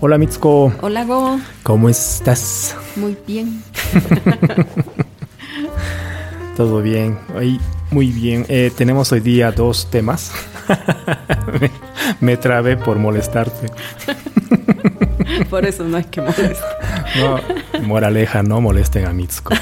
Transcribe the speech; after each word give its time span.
Hola 0.00 0.18
Mitsuko. 0.18 0.72
Hola 0.82 1.04
Go. 1.04 1.38
¿Cómo 1.62 1.88
estás? 1.88 2.76
Muy 2.96 3.16
bien. 3.26 3.62
Todo 6.56 6.82
bien. 6.82 7.18
Hoy 7.34 7.60
muy 7.90 8.08
bien. 8.10 8.44
Eh, 8.48 8.70
tenemos 8.76 9.12
hoy 9.12 9.20
día 9.20 9.52
dos 9.52 9.90
temas. 9.90 10.32
me, 11.60 11.70
me 12.20 12.36
trabé 12.36 12.76
por 12.76 12.98
molestarte. 12.98 13.68
por 15.50 15.64
eso 15.64 15.84
no 15.84 15.96
hay 15.96 16.04
que 16.04 16.20
molestar. 16.20 16.78
No, 17.18 17.40
moraleja, 17.86 18.42
no 18.42 18.60
molesten 18.60 19.06
a 19.06 19.12
Mitsuko. 19.12 19.54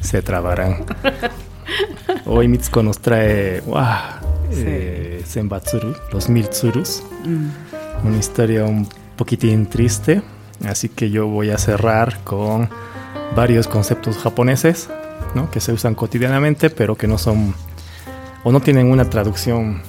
Se 0.00 0.22
trabarán. 0.22 0.84
Hoy 2.26 2.48
Mitsuko 2.48 2.82
nos 2.82 2.98
trae 2.98 3.60
wow, 3.62 3.84
Sí. 4.50 4.62
eh, 4.66 5.22
Senbatsuru, 5.26 5.94
los 6.12 6.28
mil 6.28 6.48
tsurus. 6.48 7.02
Mm, 7.24 8.06
Una 8.06 8.18
historia 8.18 8.64
un 8.64 8.88
poquitín 9.18 9.66
triste. 9.66 10.22
Así 10.66 10.88
que 10.88 11.10
yo 11.10 11.26
voy 11.26 11.50
a 11.50 11.58
cerrar 11.58 12.20
con 12.24 12.70
varios 13.36 13.68
conceptos 13.68 14.16
japoneses 14.16 14.88
¿no? 15.34 15.50
que 15.50 15.60
se 15.60 15.72
usan 15.72 15.94
cotidianamente, 15.94 16.70
pero 16.70 16.96
que 16.96 17.06
no 17.06 17.18
son 17.18 17.54
o 18.44 18.50
no 18.50 18.60
tienen 18.60 18.90
una 18.90 19.04
traducción 19.10 19.82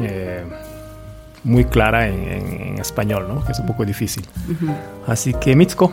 eh, 0.00 0.44
muy 1.44 1.64
clara 1.64 2.08
en, 2.08 2.14
en- 2.28 2.60
en 2.74 2.78
español, 2.78 3.26
¿no? 3.28 3.44
que 3.44 3.52
es 3.52 3.58
un 3.58 3.66
poco 3.66 3.84
difícil. 3.84 4.26
Así 5.06 5.32
que 5.34 5.56
Mitsuko, 5.56 5.92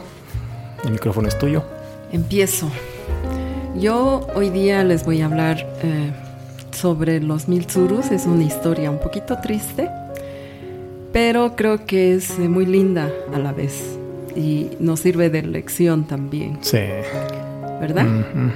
el 0.83 0.91
micrófono 0.91 1.27
es 1.27 1.37
tuyo. 1.39 1.63
Empiezo. 2.11 2.69
Yo 3.75 4.27
hoy 4.35 4.49
día 4.49 4.83
les 4.83 5.05
voy 5.05 5.21
a 5.21 5.25
hablar 5.25 5.65
eh, 5.81 6.11
sobre 6.71 7.19
los 7.19 7.47
mil 7.47 7.65
tsurus. 7.65 8.11
Es 8.11 8.25
una 8.25 8.43
historia 8.43 8.89
un 8.91 8.99
poquito 8.99 9.37
triste, 9.41 9.89
pero 11.15 11.55
creo 11.55 11.85
que 11.85 12.13
es 12.13 12.37
eh, 12.39 12.49
muy 12.49 12.65
linda 12.65 13.09
a 13.33 13.39
la 13.39 13.53
vez 13.53 13.81
y 14.35 14.71
nos 14.81 14.99
sirve 14.99 15.29
de 15.29 15.43
lección 15.43 16.03
también, 16.03 16.57
Sí. 16.59 16.79
¿verdad? 17.79 18.03
Mm. 18.03 18.49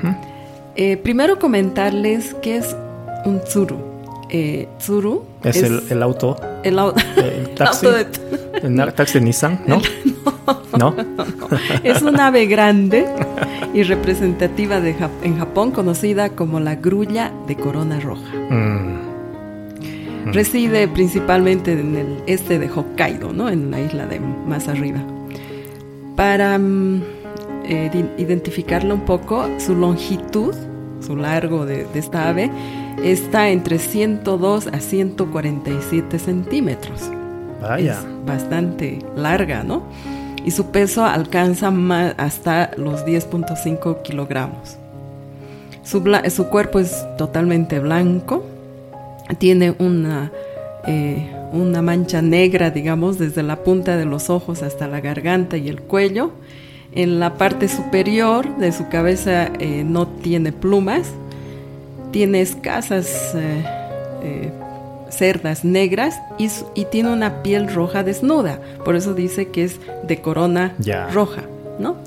Eh, 0.75 0.97
primero 0.97 1.39
comentarles 1.39 2.35
qué 2.41 2.57
es 2.57 2.75
un 3.23 3.39
tsuru. 3.45 3.77
Eh, 4.29 4.67
tsuru 4.77 5.23
Es, 5.41 5.63
el, 5.63 5.81
el 5.89 6.03
auto, 6.03 6.35
el 6.63 6.77
au- 6.79 6.93
el 7.15 7.49
taxi, 7.55 7.85
auto 7.85 7.97
de- 7.97 8.67
el 8.87 8.93
taxi 8.93 9.19
de 9.19 9.25
Nissan, 9.25 9.61
¿no? 9.65 9.81
¿No? 10.77 10.93
Es 11.83 12.01
una 12.01 12.27
ave 12.27 12.45
grande 12.45 13.05
y 13.73 13.83
representativa 13.83 14.81
de 14.81 14.95
Jap- 14.97 15.23
en 15.23 15.37
Japón 15.39 15.71
conocida 15.71 16.29
como 16.31 16.59
la 16.59 16.75
grulla 16.75 17.31
de 17.47 17.55
corona 17.55 17.99
roja. 18.01 18.35
Mm, 18.49 18.78
Reside 20.33 20.87
principalmente 20.87 21.73
en 21.73 21.95
el 21.95 22.23
este 22.27 22.59
de 22.59 22.69
Hokkaido, 22.69 23.33
¿no? 23.33 23.49
en 23.49 23.71
la 23.71 23.81
isla 23.81 24.05
de 24.05 24.19
más 24.19 24.67
arriba. 24.67 24.99
Para 26.15 26.57
mm, 26.57 27.01
eh, 27.65 28.05
identificarla 28.17 28.93
un 28.93 29.05
poco, 29.05 29.47
su 29.59 29.75
longitud, 29.75 30.55
su 31.01 31.15
largo 31.15 31.65
de, 31.65 31.85
de 31.85 31.99
esta 31.99 32.29
ave, 32.29 32.51
está 33.03 33.49
entre 33.49 33.79
102 33.79 34.67
a 34.67 34.79
147 34.79 36.19
centímetros. 36.19 37.09
vaya. 37.61 37.93
Es 37.93 38.25
bastante 38.25 38.99
larga, 39.15 39.63
¿no? 39.63 39.83
Y 40.45 40.51
su 40.51 40.67
peso 40.71 41.05
alcanza 41.05 41.71
hasta 42.17 42.71
los 42.77 43.05
10.5 43.05 44.01
kilogramos. 44.01 44.77
Su 45.83 46.03
cuerpo 46.49 46.79
es 46.79 47.03
totalmente 47.17 47.79
blanco, 47.79 48.45
tiene 49.37 49.75
una, 49.79 50.31
eh, 50.87 51.29
una 51.51 51.81
mancha 51.81 52.21
negra, 52.21 52.71
digamos, 52.71 53.17
desde 53.19 53.43
la 53.43 53.57
punta 53.63 53.97
de 53.97 54.05
los 54.05 54.29
ojos 54.29 54.63
hasta 54.63 54.87
la 54.87 55.01
garganta 55.01 55.57
y 55.57 55.69
el 55.69 55.81
cuello. 55.81 56.31
En 56.93 57.19
la 57.19 57.35
parte 57.37 57.67
superior 57.67 58.57
de 58.57 58.71
su 58.71 58.89
cabeza 58.89 59.51
eh, 59.59 59.83
no 59.85 60.07
tiene 60.07 60.51
plumas, 60.51 61.11
tiene 62.11 62.41
escasas 62.41 63.33
eh, 63.35 64.51
cerdas 65.11 65.63
negras 65.65 66.19
y, 66.39 66.49
tiene 66.85 67.11
una 67.11 67.43
piel 67.43 67.71
roja 67.73 68.03
desnuda. 68.03 68.59
Por 68.85 68.95
eso 68.95 69.13
dice 69.13 69.49
que 69.49 69.63
es 69.65 69.79
de 70.07 70.21
corona 70.21 70.73
roja, 71.13 71.43
¿no? 71.79 71.97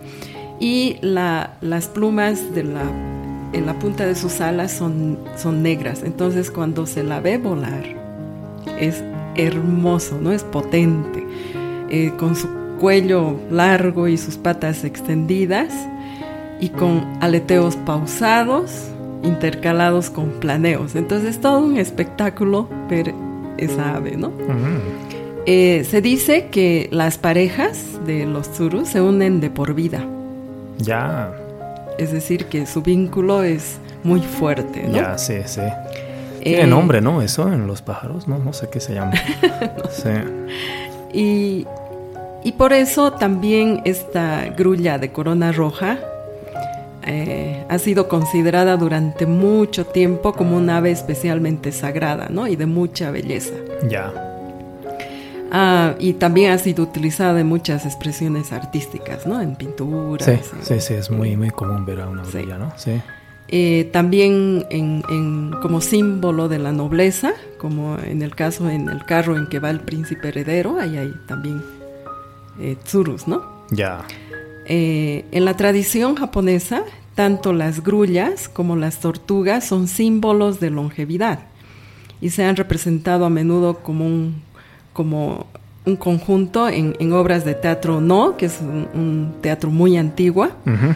Y 0.59 0.97
la- 1.01 1.55
las 1.61 1.87
plumas 1.89 2.55
de 2.55 2.65
la, 2.65 2.83
en 3.53 3.67
la 3.67 3.79
punta 3.79 4.07
de 4.07 4.15
sus 4.15 4.41
alas 4.41 4.73
son, 4.73 5.19
son 5.37 5.63
negras. 5.63 6.03
Entonces 6.05 6.51
cuando 6.51 6.87
se 6.87 7.03
la 7.03 7.21
ve 7.21 7.39
volar 7.39 7.85
es 8.79 9.03
hermoso, 9.37 10.19
¿no? 10.21 10.33
Es 10.33 10.45
potente. 10.45 11.25
Eh, 11.91 12.13
con 12.19 12.37
su 12.37 12.49
cuello 12.81 13.37
largo 13.51 14.09
y 14.09 14.17
sus 14.17 14.37
patas 14.37 14.85
extendidas 14.85 15.73
y 16.61 16.71
con 16.71 17.05
aleteos 17.21 17.77
pausados 17.77 18.89
intercalados 19.23 20.11
con 20.11 20.31
planeos. 20.31 20.95
Entonces 20.95 21.41
todo 21.41 21.59
un 21.59 21.77
espectáculo 21.77 22.69
ver 22.89 23.15
esa 23.59 23.97
ave, 23.97 24.17
¿no? 24.17 24.33
Eh, 25.47 25.85
se 25.89 26.01
dice 26.01 26.49
que 26.51 26.89
las 26.93 27.19
parejas 27.19 28.01
de 28.07 28.27
los 28.27 28.51
tsurus 28.53 28.89
se 28.89 29.01
unen 29.01 29.41
de 29.41 29.51
por 29.51 29.75
vida, 29.75 30.05
ya, 30.79 31.33
es 31.99 32.13
decir, 32.13 32.47
que 32.47 32.67
su 32.67 32.83
vínculo 32.83 33.43
es 33.43 33.79
muy 34.05 34.21
fuerte, 34.21 34.85
¿no? 34.89 34.95
ya, 34.97 35.19
sí, 35.19 35.37
sí. 35.47 35.61
Eh, 35.61 36.55
Tiene 36.55 36.67
nombre, 36.67 37.01
¿no? 37.01 37.23
Eso 37.23 37.53
en 37.53 37.67
los 37.67 37.83
pájaros, 37.83 38.27
no, 38.27 38.39
no 38.39 38.53
sé 38.53 38.69
qué 38.71 38.81
se 38.81 38.95
llama. 38.95 39.13
Sí. 39.91 40.11
Y, 41.13 41.67
y 42.43 42.53
por 42.53 42.73
eso 42.73 43.13
también 43.13 43.83
esta 43.85 44.47
grulla 44.57 44.99
de 44.99 45.13
corona 45.13 45.53
roja 45.53 45.99
eh, 47.07 47.65
ha 47.69 47.79
sido 47.79 48.09
considerada 48.09 48.77
durante 48.77 49.27
mucho 49.27 49.85
tiempo 49.87 50.33
como 50.33 50.57
un 50.57 50.71
ave 50.71 50.91
especialmente 50.91 51.73
sagrada, 51.73 52.29
¿no? 52.31 52.47
Y 52.47 52.57
de 52.57 52.67
mucha 52.67 53.11
belleza. 53.11 53.55
Ya. 53.89 54.13
Ah, 55.55 55.97
y 55.99 56.15
también 56.15 56.51
ha 56.53 56.57
sido 56.59 56.83
utilizada 56.85 57.39
en 57.41 57.47
muchas 57.47 57.85
expresiones 57.85 58.53
artísticas, 58.53 59.27
¿no? 59.27 59.39
En 59.43 59.55
pinturas. 59.55 60.25
Sí, 60.25 60.31
en- 60.57 60.65
sí, 60.65 60.81
sí, 60.81 60.95
es 60.95 61.11
muy, 61.11 61.37
muy 61.37 61.51
común 61.51 61.85
ver 61.85 62.01
a 62.01 62.09
una 62.09 62.25
Sí. 62.25 62.39
orilla, 62.39 62.57
¿no? 62.57 62.73
Sí. 62.79 63.01
Eh, 63.49 63.91
también 63.93 64.65
en, 64.71 65.03
en- 65.11 65.51
como 65.61 65.83
símbolo 65.83 66.49
de 66.49 66.59
la 66.59 66.73
nobleza, 66.73 67.33
como 67.59 67.99
en 67.99 68.23
el 68.23 68.35
caso 68.35 68.71
en 68.71 68.89
el 68.89 69.05
carro 69.05 69.37
en 69.37 69.47
que 69.47 69.59
va 69.59 69.69
el 69.69 69.81
príncipe 69.81 70.29
heredero, 70.29 70.79
ahí 70.81 70.97
hay 70.97 71.13
también 71.29 71.63
eh, 72.59 72.77
tsurus, 72.85 73.29
¿no? 73.29 73.43
Ya. 73.71 74.05
Eh, 74.67 75.25
en 75.33 75.45
la 75.45 75.55
tradición 75.57 76.15
japonesa, 76.17 76.83
tanto 77.15 77.53
las 77.53 77.83
grullas 77.83 78.49
como 78.49 78.75
las 78.77 79.01
tortugas 79.01 79.67
son 79.67 79.87
símbolos 79.87 80.61
de 80.61 80.71
longevidad 80.71 81.41
y 82.23 82.31
se 82.31 82.45
han 82.45 82.57
representado 82.57 83.27
a 83.27 83.31
menudo 83.31 83.81
como 83.83 84.07
un, 84.07 84.43
como 84.93 85.47
un 85.85 85.97
conjunto 85.97 86.69
en, 86.69 86.95
en 87.01 87.13
obras 87.13 87.45
de 87.45 87.55
teatro 87.55 88.01
no, 88.01 88.37
que 88.37 88.47
es 88.47 88.59
un, 88.61 88.89
un 88.95 89.35
teatro 89.41 89.71
muy 89.71 89.97
antiguo, 89.97 90.45
Ujú. 90.67 90.95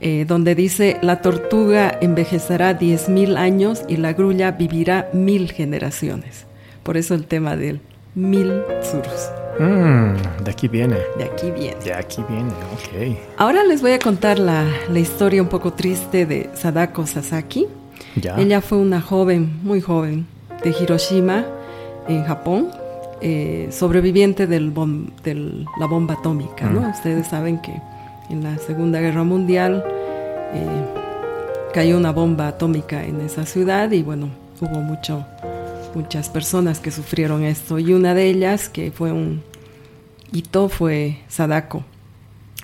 eh, 0.00 0.24
donde 0.26 0.54
dice 0.54 0.98
la 1.02 1.22
tortuga 1.22 1.96
envejecerá 2.00 2.78
10.000 2.78 3.36
años 3.36 3.82
y 3.88 3.96
la 3.96 4.12
grulla 4.12 4.50
vivirá 4.52 5.08
mil 5.12 5.52
generaciones. 5.52 6.46
Por 6.82 6.96
eso 6.96 7.14
el 7.14 7.26
tema 7.26 7.56
del 7.56 7.80
mil 8.14 8.60
tsurus. 8.80 9.30
Mm, 9.60 10.42
de 10.44 10.50
aquí 10.50 10.66
viene. 10.66 10.96
De 11.16 11.24
aquí 11.24 11.50
viene. 11.52 11.76
De 11.84 11.94
aquí 11.94 12.22
viene, 12.28 12.50
ok. 12.50 13.16
Ahora 13.38 13.62
les 13.62 13.82
voy 13.82 13.92
a 13.92 14.00
contar 14.00 14.38
la, 14.40 14.64
la 14.90 14.98
historia 14.98 15.40
un 15.40 15.48
poco 15.48 15.72
triste 15.72 16.26
de 16.26 16.50
Sadako 16.54 17.06
Sasaki. 17.06 17.68
Ya. 18.16 18.36
Ella 18.36 18.60
fue 18.60 18.78
una 18.78 19.00
joven, 19.00 19.60
muy 19.62 19.80
joven, 19.80 20.26
de 20.64 20.70
Hiroshima, 20.70 21.44
en 22.08 22.24
Japón, 22.24 22.68
eh, 23.26 23.68
sobreviviente 23.70 24.46
de 24.46 24.60
la 24.60 25.86
bomba 25.86 26.12
atómica. 26.12 26.68
¿no? 26.68 26.82
Mm. 26.82 26.90
Ustedes 26.90 27.26
saben 27.26 27.56
que 27.62 27.72
en 28.28 28.42
la 28.42 28.58
Segunda 28.58 29.00
Guerra 29.00 29.24
Mundial 29.24 29.82
eh, 30.52 30.66
cayó 31.72 31.96
una 31.96 32.12
bomba 32.12 32.48
atómica 32.48 33.02
en 33.02 33.22
esa 33.22 33.46
ciudad 33.46 33.90
y 33.92 34.02
bueno, 34.02 34.28
hubo 34.60 34.78
mucho, 34.80 35.24
muchas 35.94 36.28
personas 36.28 36.80
que 36.80 36.90
sufrieron 36.90 37.44
esto 37.44 37.78
y 37.78 37.94
una 37.94 38.12
de 38.12 38.28
ellas, 38.28 38.68
que 38.68 38.92
fue 38.92 39.10
un 39.10 39.42
hito, 40.30 40.68
fue 40.68 41.20
Sadako. 41.28 41.82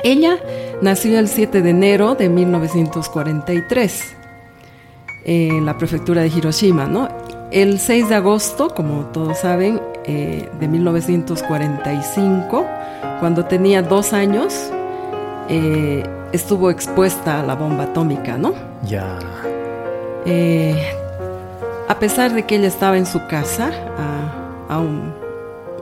Ella 0.05 0.37
nació 0.83 1.19
el 1.19 1.29
7 1.29 1.63
de 1.63 1.71
enero 1.71 2.17
de 2.17 2.29
1943 2.29 4.15
en 5.25 5.65
la 5.65 5.79
prefectura 5.79 6.21
de 6.21 6.29
Hiroshima, 6.29 6.85
¿no? 6.85 7.09
El 7.51 7.79
6 7.79 8.11
de 8.11 8.15
agosto, 8.15 8.75
como 8.75 9.07
todos 9.07 9.39
saben, 9.39 9.81
eh, 10.07 10.49
de 10.59 10.69
1945, 10.69 12.67
cuando 13.21 13.45
tenía 13.45 13.83
dos 13.83 14.13
años, 14.13 14.71
eh, 15.49 16.03
estuvo 16.33 16.71
expuesta 16.71 17.41
a 17.41 17.43
la 17.47 17.55
bomba 17.55 17.85
atómica, 17.85 18.37
¿no? 18.39 18.55
Ya. 18.85 19.19
Eh, 20.27 20.75
a 21.89 21.99
pesar 21.99 22.33
de 22.33 22.45
que 22.45 22.57
ella 22.57 22.69
estaba 22.69 22.97
en 22.99 23.07
su 23.07 23.27
casa, 23.27 23.71
a, 24.69 24.75
a 24.75 24.79
un- 24.79 25.13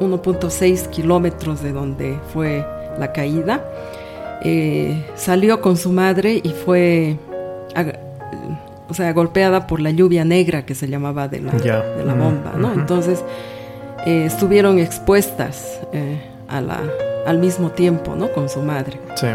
1.6 0.01 0.87
kilómetros 0.91 1.61
de 1.63 1.73
donde 1.73 2.19
fue 2.33 2.65
la 2.99 3.13
caída. 3.13 3.65
Salió 5.17 5.61
con 5.61 5.77
su 5.77 5.91
madre 5.91 6.41
y 6.43 6.51
fue 6.51 7.17
o 8.89 8.95
sea, 8.95 9.13
golpeada 9.13 9.67
por 9.67 9.81
la 9.81 9.91
lluvia 9.91 10.25
negra 10.25 10.65
que 10.65 10.75
se 10.77 10.87
llamaba 10.89 11.27
de 11.29 11.41
la, 11.41 11.53
de 11.97 12.05
la 12.05 12.15
bomba, 12.15 12.53
¿no? 12.57 12.73
Entonces 12.73 13.23
eh, 14.09 14.25
estuvieron 14.25 14.79
expuestas 14.79 15.81
eh, 15.93 16.19
a 16.49 16.63
la, 16.63 16.81
al 17.27 17.37
mismo 17.37 17.73
tiempo, 17.73 18.17
¿no? 18.17 18.33
Con 18.33 18.49
su 18.49 18.63
madre. 18.63 18.99
Sí. 19.17 19.27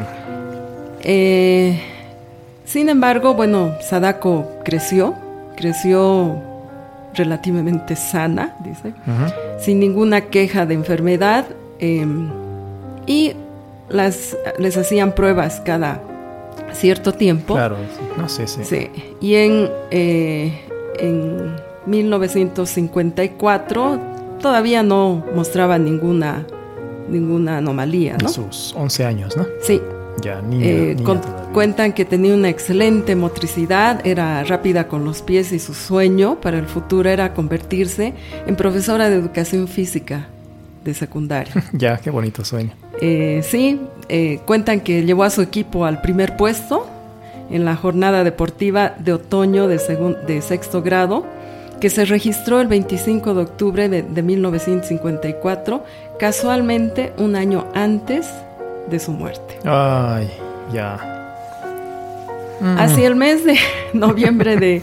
Eh, 1.04 1.80
sin 2.66 2.90
embargo, 2.90 3.36
bueno, 3.36 3.75
Sadako 3.81 4.50
creció, 4.66 5.14
creció 5.56 6.42
relativamente 7.14 7.96
sana, 7.96 8.56
dice, 8.66 8.94
sin 9.60 9.80
ninguna 9.80 10.22
queja 10.22 10.66
de 10.66 10.74
enfermedad 10.74 11.46
em, 11.78 12.31
y 13.06 13.34
las, 13.90 14.36
les 14.58 14.75
hacían 14.75 15.12
pruebas 15.12 15.62
cada 15.64 16.02
cierto 16.72 17.14
tiempo. 17.14 17.54
Claro, 17.54 17.78
no 18.18 18.28
sé, 18.28 18.48
sí. 18.48 18.64
sí. 18.64 18.90
Y 19.22 19.36
en, 19.36 19.70
en 19.92 21.58
1954 21.86 24.12
todavía 24.44 24.84
no 24.84 25.25
mostraba 25.34 25.80
ninguna, 25.80 26.45
ninguna 27.10 27.57
anomalía, 27.57 28.18
¿no? 28.22 28.28
sus 28.30 28.75
11 28.75 29.06
años, 29.06 29.38
¿no? 29.38 29.48
Sí. 29.62 29.81
Ya, 30.22 30.42
niña, 30.42 30.66
eh, 30.68 30.98
cuentan 31.54 31.92
que 31.94 32.06
tenía 32.06 32.36
una 32.36 32.50
excelente 32.50 33.16
motricidad, 33.16 34.06
era 34.06 34.44
rápida 34.44 34.88
con 34.88 35.04
los 35.04 35.24
pies 35.24 35.51
y 35.51 35.60
su 35.60 35.74
sueño 35.74 36.40
para 36.40 36.60
el 36.60 36.68
futuro 36.68 37.10
era 37.10 37.34
convertirse 37.34 38.13
en 38.45 38.56
profesora 38.56 39.10
de 39.10 39.16
educación 39.16 39.68
física 39.68 40.28
de 40.84 40.94
secundaria. 40.94 41.54
ya, 41.74 41.98
qué 41.98 42.12
bonito 42.12 42.46
sueño. 42.46 42.74
Eh, 43.01 43.42
sí, 43.44 43.81
eh, 44.07 44.39
cuentan 44.46 44.81
que 44.81 45.04
llevó 45.04 45.24
a 45.24 45.31
su 45.31 45.42
equipo 45.42 45.86
al 45.86 46.01
primer 46.01 46.38
puesto 46.38 46.86
en 47.50 47.66
la 47.66 47.75
jornada 47.75 48.24
deportiva 48.24 48.94
de 49.00 49.13
otoño 49.13 49.68
de, 49.68 49.80
de 50.28 50.42
sexto 50.42 50.84
grado, 50.84 51.25
que 51.80 51.90
se 51.90 52.06
registró 52.06 52.62
el 52.62 52.68
25 52.68 53.34
de 53.34 53.42
octubre 53.42 53.90
de, 53.90 54.24
1954, 54.24 55.84
casualmente 56.20 57.14
un 57.18 57.36
año 57.36 57.68
antes 57.74 58.30
de 58.90 59.00
su 59.00 59.12
muerte. 59.12 59.58
Ay, 59.66 60.30
ya. 60.74 61.10
Hacia 62.78 63.08
el 63.08 63.16
mes 63.16 63.44
de 63.44 63.58
noviembre 63.94 64.58
de, 64.58 64.81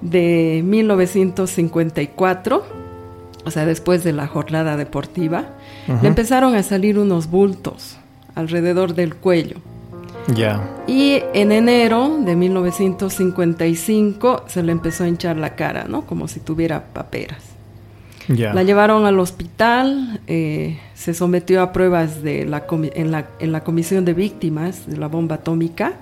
de 0.00 0.62
1954, 0.64 2.64
o 3.44 3.50
sea, 3.50 3.64
después 3.64 4.04
de 4.04 4.12
la 4.12 4.26
jornada 4.26 4.76
deportiva, 4.76 5.46
le 6.02 6.08
empezaron 6.08 6.54
a 6.54 6.62
salir 6.62 6.98
unos 6.98 7.30
bultos 7.30 7.96
alrededor 8.34 8.94
del 8.94 9.16
cuello. 9.16 9.56
Ya. 10.34 10.60
Y 10.86 11.22
en 11.32 11.52
enero 11.52 12.18
de 12.20 12.36
1955 12.36 14.44
se 14.46 14.62
le 14.62 14.72
empezó 14.72 15.04
a 15.04 15.08
hinchar 15.08 15.36
la 15.36 15.54
cara, 15.54 15.86
¿no? 15.88 16.02
Como 16.02 16.28
si 16.28 16.40
tuviera 16.40 16.84
paperas. 16.92 17.42
Ya. 18.28 18.52
La 18.52 18.62
llevaron 18.62 19.06
al 19.06 19.18
hospital, 19.20 20.20
eh, 20.26 20.78
se 20.94 21.14
sometió 21.14 21.62
a 21.62 21.72
pruebas 21.72 22.22
de 22.22 22.44
la 22.44 22.66
en, 22.94 23.10
la, 23.10 23.26
en, 23.38 23.52
la, 23.52 23.64
Comisión 23.64 24.04
de 24.04 24.12
Víctimas 24.12 24.86
de 24.86 24.98
la 24.98 25.08
Bomba 25.08 25.36
Atómica, 25.36 25.94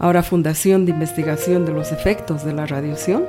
ahora 0.00 0.24
Fundación 0.24 0.86
de 0.86 0.90
Investigación 0.90 1.64
de 1.64 1.72
los 1.72 1.92
Efectos 1.92 2.44
de 2.44 2.52
la 2.52 2.66
Radiación. 2.66 3.22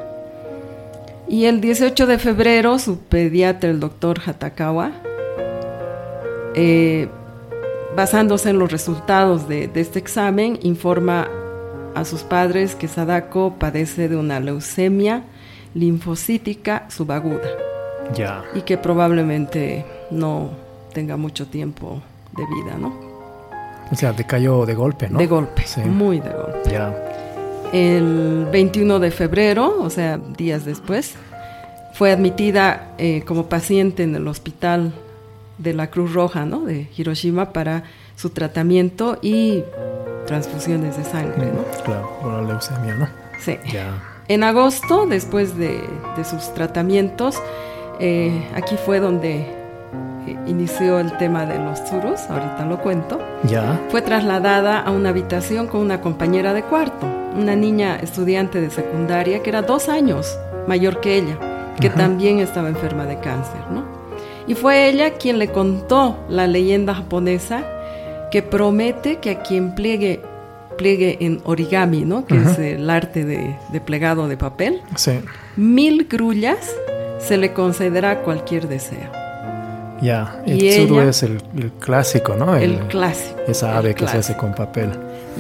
Y 1.27 1.45
el 1.45 1.61
18 1.61 2.07
de 2.07 2.17
febrero, 2.17 2.79
su 2.79 2.97
pediatra, 2.97 3.69
el 3.69 3.79
doctor 3.79 4.19
Hatakawa, 4.25 4.91
eh, 6.55 7.07
basándose 7.95 8.49
en 8.49 8.59
los 8.59 8.71
resultados 8.71 9.47
de, 9.47 9.69
este 9.75 9.99
examen, 9.99 10.59
informa 10.61 11.27
a 11.95 12.05
sus 12.05 12.23
padres 12.23 12.75
que 12.75 12.87
Sadako 12.87 13.55
padece 13.59 14.09
de 14.09 14.17
una 14.17 14.39
leucemia 14.39 15.23
linfocítica 15.73 16.85
subaguda. 16.89 17.49
Ya. 18.15 18.43
Y 18.53 18.61
que 18.61 18.77
probablemente 18.77 19.85
no 20.11 20.51
tenga 20.93 21.17
mucho 21.17 21.47
tiempo 21.47 22.01
de 22.35 22.43
vida, 22.45 22.77
¿no? 22.77 22.93
O 23.91 23.95
sea, 23.95 24.11
decayó 24.11 24.65
de 24.65 24.73
golpe, 24.73 25.09
¿no? 25.09 25.19
De 25.19 25.27
golpe, 25.27 25.63
muy 25.85 26.19
de 26.19 26.29
golpe. 26.29 26.69
Ya. 26.71 26.93
El 27.71 28.47
21 28.51 28.99
de 28.99 29.11
febrero, 29.11 29.81
o 29.81 29.89
sea, 29.89 30.19
días 30.37 30.65
después, 30.65 31.15
fue 31.93 32.11
admitida 32.11 32.93
eh, 32.97 33.23
como 33.25 33.45
paciente 33.47 34.03
en 34.03 34.15
el 34.15 34.27
hospital 34.27 34.93
de 35.57 35.73
la 35.73 35.87
Cruz 35.87 36.13
Roja, 36.13 36.45
¿no? 36.45 36.61
De 36.61 36.89
Hiroshima 36.95 37.53
para 37.53 37.83
su 38.15 38.29
tratamiento 38.29 39.17
y 39.21 39.63
transfusiones 40.25 40.97
de 40.97 41.03
sangre, 41.03 41.51
¿no? 41.51 41.63
Claro, 41.83 42.09
por 42.21 42.33
la 42.33 42.41
leucemia, 42.41 42.95
¿no? 42.95 43.07
Sí. 43.39 43.57
En 44.27 44.43
agosto, 44.43 45.05
después 45.05 45.57
de, 45.57 45.81
sus 46.23 46.53
tratamientos, 46.53 47.35
eh, 47.99 48.47
aquí 48.55 48.75
fue 48.85 48.99
donde 48.99 49.41
eh, 49.41 50.37
inició 50.47 50.99
el 50.99 51.17
tema 51.17 51.45
de 51.45 51.59
los 51.59 51.79
zurus, 51.87 52.21
ahorita 52.29 52.65
lo 52.65 52.79
cuento. 52.79 53.19
Ya. 53.43 53.81
Fue 53.89 54.01
trasladada 54.01 54.79
a 54.79 54.91
una 54.91 55.09
habitación 55.09 55.67
con 55.67 55.81
una 55.81 55.99
compañera 55.99 56.53
de 56.53 56.63
cuarto, 56.63 57.05
una 57.35 57.55
niña 57.55 57.97
estudiante 57.97 58.61
de 58.61 58.69
secundaria 58.69 59.43
que 59.43 59.49
era 59.49 59.61
dos 59.61 59.89
años 59.89 60.37
mayor 60.67 61.01
que 61.01 61.17
ella, 61.17 61.37
que 61.79 61.89
también 61.89 62.39
estaba 62.39 62.69
enferma 62.69 63.05
de 63.05 63.19
cáncer, 63.19 63.69
¿no? 63.69 64.02
Y 64.47 64.55
fue 64.55 64.89
ella 64.89 65.13
quien 65.13 65.39
le 65.39 65.49
contó 65.49 66.17
la 66.29 66.47
leyenda 66.47 66.93
japonesa 66.93 67.63
que 68.31 68.41
promete 68.41 69.17
que 69.17 69.31
a 69.31 69.41
quien 69.43 69.75
pliegue, 69.75 70.21
pliegue 70.77 71.17
en 71.21 71.41
origami, 71.43 72.01
¿no? 72.01 72.25
que 72.25 72.35
es 72.35 72.57
el 72.59 72.89
arte 72.89 73.25
de, 73.25 73.55
plegado 73.85 74.27
de 74.27 74.37
papel, 74.37 74.81
mil 75.55 76.07
grullas 76.09 76.75
se 77.19 77.37
le 77.37 77.53
concederá 77.53 78.21
cualquier 78.21 78.67
deseo. 78.67 79.09
Ya, 80.01 80.41
el 80.45 80.57
tsuru 80.57 80.99
es 80.99 81.23
el, 81.23 81.41
clásico, 81.79 82.35
¿no? 82.35 82.57
El, 82.57 82.79
clásico. 82.87 83.39
Esa 83.47 83.77
ave 83.77 83.95
que 83.95 84.05
se 84.05 84.17
hace 84.17 84.35
con 84.35 84.53
papel. 84.53 84.89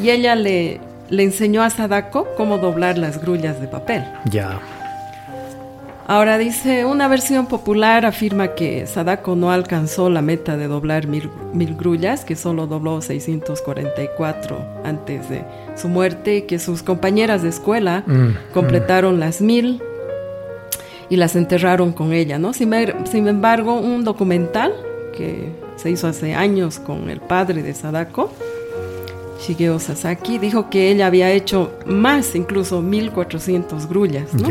Y 0.01 0.09
ella 0.09 0.35
le, 0.35 0.79
le 1.09 1.23
enseñó 1.23 1.63
a 1.63 1.69
Sadako 1.69 2.27
cómo 2.37 2.59
doblar 2.59 2.97
las 2.97 3.21
grullas 3.21 3.59
de 3.59 3.67
papel. 3.67 4.05
Ya. 4.29 4.59
Ahora 6.05 6.37
dice, 6.37 6.83
una 6.83 7.07
versión 7.07 7.47
popular 7.47 8.05
afirma 8.05 8.55
que 8.55 8.85
Sadako 8.87 9.37
no 9.37 9.51
alcanzó 9.51 10.09
la 10.09 10.21
meta 10.21 10.57
de 10.57 10.67
doblar 10.67 11.07
mil, 11.07 11.29
grullas, 11.75 12.25
que 12.25 12.35
solo 12.35 12.67
dobló 12.67 13.01
644 13.01 14.57
antes 14.83 15.29
de 15.29 15.45
su 15.75 15.87
muerte, 15.87 16.37
y 16.37 16.41
que 16.41 16.59
sus 16.59 16.83
compañeras 16.83 17.41
de 17.41 17.49
escuela 17.49 18.03
mm, 18.05 18.53
completaron 18.53 19.19
las 19.21 19.39
mil 19.39 19.81
y 21.09 21.15
las 21.15 21.37
enterraron 21.37 21.93
con 21.93 22.11
ella, 22.11 22.37
¿no? 22.37 22.51
Sin, 22.51 22.73
sin, 23.09 23.27
embargo, 23.29 23.75
un 23.75 24.03
documental 24.03 24.73
que 25.15 25.51
se 25.77 25.89
hizo 25.89 26.07
hace 26.07 26.33
años 26.33 26.79
con 26.79 27.09
el 27.09 27.21
padre 27.21 27.63
de 27.63 27.73
Sadako, 27.73 28.29
Shigeo 29.39 29.79
Sasaki, 29.79 30.37
dijo 30.37 30.69
que 30.69 30.91
ella 30.91 31.07
había 31.07 31.31
hecho 31.31 31.71
más, 31.85 32.35
incluso 32.35 32.81
1400 32.81 33.87
grullas, 33.87 34.33
¿no? 34.33 34.49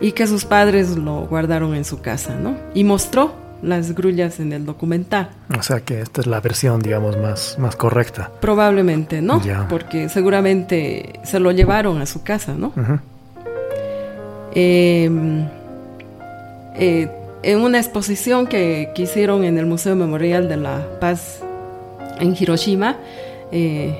Y 0.00 0.12
que 0.12 0.26
sus 0.26 0.44
padres 0.44 0.96
lo 0.96 1.26
guardaron 1.26 1.74
en 1.74 1.84
su 1.84 2.00
casa, 2.00 2.34
¿no? 2.34 2.56
Y 2.74 2.84
mostró 2.84 3.34
las 3.62 3.92
grullas 3.92 4.38
en 4.40 4.52
el 4.52 4.66
documental. 4.66 5.30
O 5.58 5.62
sea 5.62 5.80
que 5.80 6.00
esta 6.00 6.20
es 6.20 6.26
la 6.26 6.40
versión, 6.40 6.80
digamos, 6.80 7.16
más, 7.16 7.56
más 7.58 7.76
correcta. 7.76 8.30
Probablemente, 8.40 9.22
¿no? 9.22 9.40
Porque 9.68 10.08
seguramente 10.08 11.20
se 11.24 11.40
lo 11.40 11.50
llevaron 11.52 12.00
a 12.00 12.06
su 12.06 12.22
casa, 12.22 12.54
¿no? 12.54 12.72
Em, 14.54 15.46
eh, 16.76 17.10
en 17.42 17.60
una 17.60 17.78
exposición 17.78 18.46
que, 18.46 18.90
que, 18.94 19.02
hicieron 19.02 19.44
en 19.44 19.58
el 19.58 19.66
Museo 19.66 19.94
Memorial 19.94 20.48
de 20.48 20.56
la 20.56 20.82
Paz 21.00 21.40
en 22.18 22.34
Hiroshima, 22.38 22.96
eh, 23.52 23.98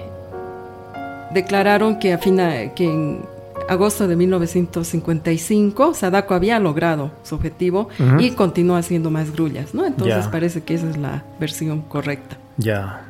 declararon 1.32 1.98
que, 1.98 2.12
a 2.12 2.18
fina, 2.18 2.74
que 2.74 2.84
en 2.84 3.20
agosto 3.68 4.08
de 4.08 4.16
1955, 4.16 5.94
Sadako 5.94 6.34
había 6.34 6.58
logrado 6.58 7.12
su 7.22 7.34
objetivo 7.34 7.88
y 8.18 8.30
continuó 8.30 8.76
haciendo 8.76 9.10
más 9.10 9.32
grullas, 9.32 9.74
¿no? 9.74 9.84
Entonces 9.84 10.26
parece 10.28 10.62
que 10.62 10.74
esa 10.74 10.88
es 10.90 10.96
la 10.96 11.24
versión 11.38 11.82
correcta. 11.82 12.38
Ya. 12.58 13.02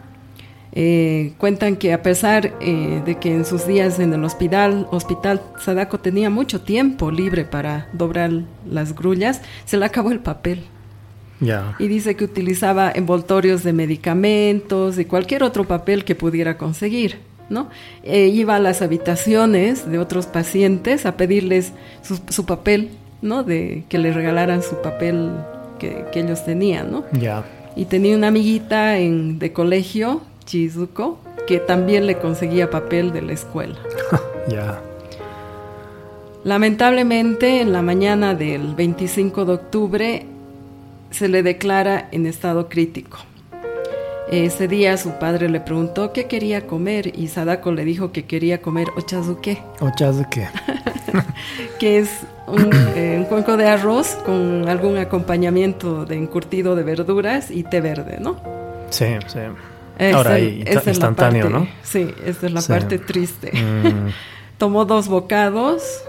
Eh, 0.79 1.33
cuentan 1.39 1.77
que 1.77 1.95
a 1.95 2.03
pesar 2.03 2.53
eh, 2.61 3.01
de 3.07 3.15
que 3.19 3.35
en 3.35 3.47
sus 3.47 3.67
días 3.67 3.99
en 3.99 4.13
el 4.13 4.23
hospital, 4.25 4.87
hospital 4.91 5.41
Sadako 5.59 6.01
tenía 6.01 6.29
mucho 6.29 6.61
tiempo 6.61 7.11
libre 7.11 7.47
para 7.47 7.89
doblar 7.95 8.31
las 8.69 8.95
grullas, 8.95 9.41
se 9.65 9.79
le 9.79 9.87
acabó 9.87 10.13
el 10.13 10.21
papel. 10.21 10.65
Ya. 11.41 11.75
Y 11.79 11.89
dice 11.89 12.15
que 12.15 12.25
utilizaba 12.25 12.93
envoltorios 12.95 13.63
de 13.63 13.73
medicamentos 13.73 14.99
y 14.99 15.07
cualquier 15.07 15.43
otro 15.45 15.65
papel 15.65 16.05
que 16.05 16.15
pudiera 16.15 16.59
conseguir. 16.59 17.21
¿No? 17.49 17.69
Eh, 18.03 18.29
iba 18.29 18.57
a 18.57 18.59
las 18.59 18.83
habitaciones 18.83 19.91
de 19.91 19.99
otros 19.99 20.27
pacientes 20.27 21.07
a 21.07 21.17
pedirles 21.17 21.73
su, 22.03 22.47
papel, 22.47 22.91
¿no? 23.23 23.43
De 23.43 23.85
que 23.89 23.99
le 23.99 24.13
regalaran 24.13 24.63
su 24.63 24.81
papel 24.83 25.31
que, 25.79 26.05
que 26.13 26.21
ellos 26.21 26.45
tenían, 26.45 26.91
¿no? 26.91 27.05
Ya. 27.13 27.45
Y 27.77 27.85
tenía 27.85 28.17
una 28.17 28.29
amiguita 28.29 28.99
en, 28.99 29.39
de 29.39 29.53
colegio, 29.53 30.23
Chizuko, 30.47 31.19
que 31.47 31.59
también 31.59 32.07
le 32.07 32.19
conseguía 32.19 32.71
papel 32.71 33.13
de 33.13 33.23
la 33.23 33.33
escuela. 33.33 33.77
Ya. 34.49 34.81
Lamentablemente, 36.45 37.61
en 37.61 37.73
la 37.73 37.83
mañana 37.83 38.37
del 38.37 38.77
25 38.77 39.45
de 39.45 39.53
octubre 39.53 40.27
se 41.11 41.27
le 41.27 41.43
declara 41.43 42.09
en 42.13 42.27
estado 42.27 42.69
crítico. 42.69 43.19
Ese 44.31 44.67
día 44.67 44.97
su 44.97 45.13
padre 45.21 45.49
le 45.49 45.61
preguntó 45.61 46.13
qué 46.13 46.27
quería 46.27 46.67
comer 46.67 47.17
y 47.17 47.29
Sadako 47.29 47.71
le 47.73 47.85
dijo 47.85 48.11
que 48.11 48.25
quería 48.25 48.61
comer 48.61 48.89
ochazuke, 48.97 49.63
Ochazuke. 49.81 50.49
que 51.79 51.99
es 51.99 52.11
un, 52.49 52.71
eh, 52.97 53.17
un 53.19 53.25
cuenco 53.27 53.57
de 53.57 53.69
arroz 53.69 54.17
con 54.27 54.69
algún 54.69 54.99
acompañamiento 54.99 56.05
de 56.07 56.17
encurtido 56.17 56.75
de 56.75 56.83
verduras 56.83 57.53
y 57.53 57.63
té 57.63 57.81
verde, 57.81 58.19
¿no? 58.21 58.37
Sí, 58.91 59.07
sí. 59.29 59.39
Esa- 59.99 60.17
Ahora 60.19 60.39
es 60.39 60.75
la 60.85 60.91
instantáneo, 60.91 61.45
parte- 61.51 61.59
¿no? 61.61 61.69
Sí, 61.85 62.13
esta 62.27 62.47
es 62.47 62.53
la 62.53 62.61
Sí. 62.63 62.69
parte 62.69 62.99
triste. 62.99 63.53
Mm, 63.53 64.09
Tomó 64.59 64.87
dos 64.87 65.07
bocados 65.07 66.03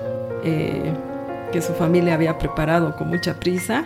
eh, 0.44 0.92
que 1.52 1.62
su 1.62 1.74
familia 1.74 2.16
había 2.16 2.38
preparado 2.40 2.96
con 2.98 3.10
mucha 3.10 3.40
prisa 3.40 3.86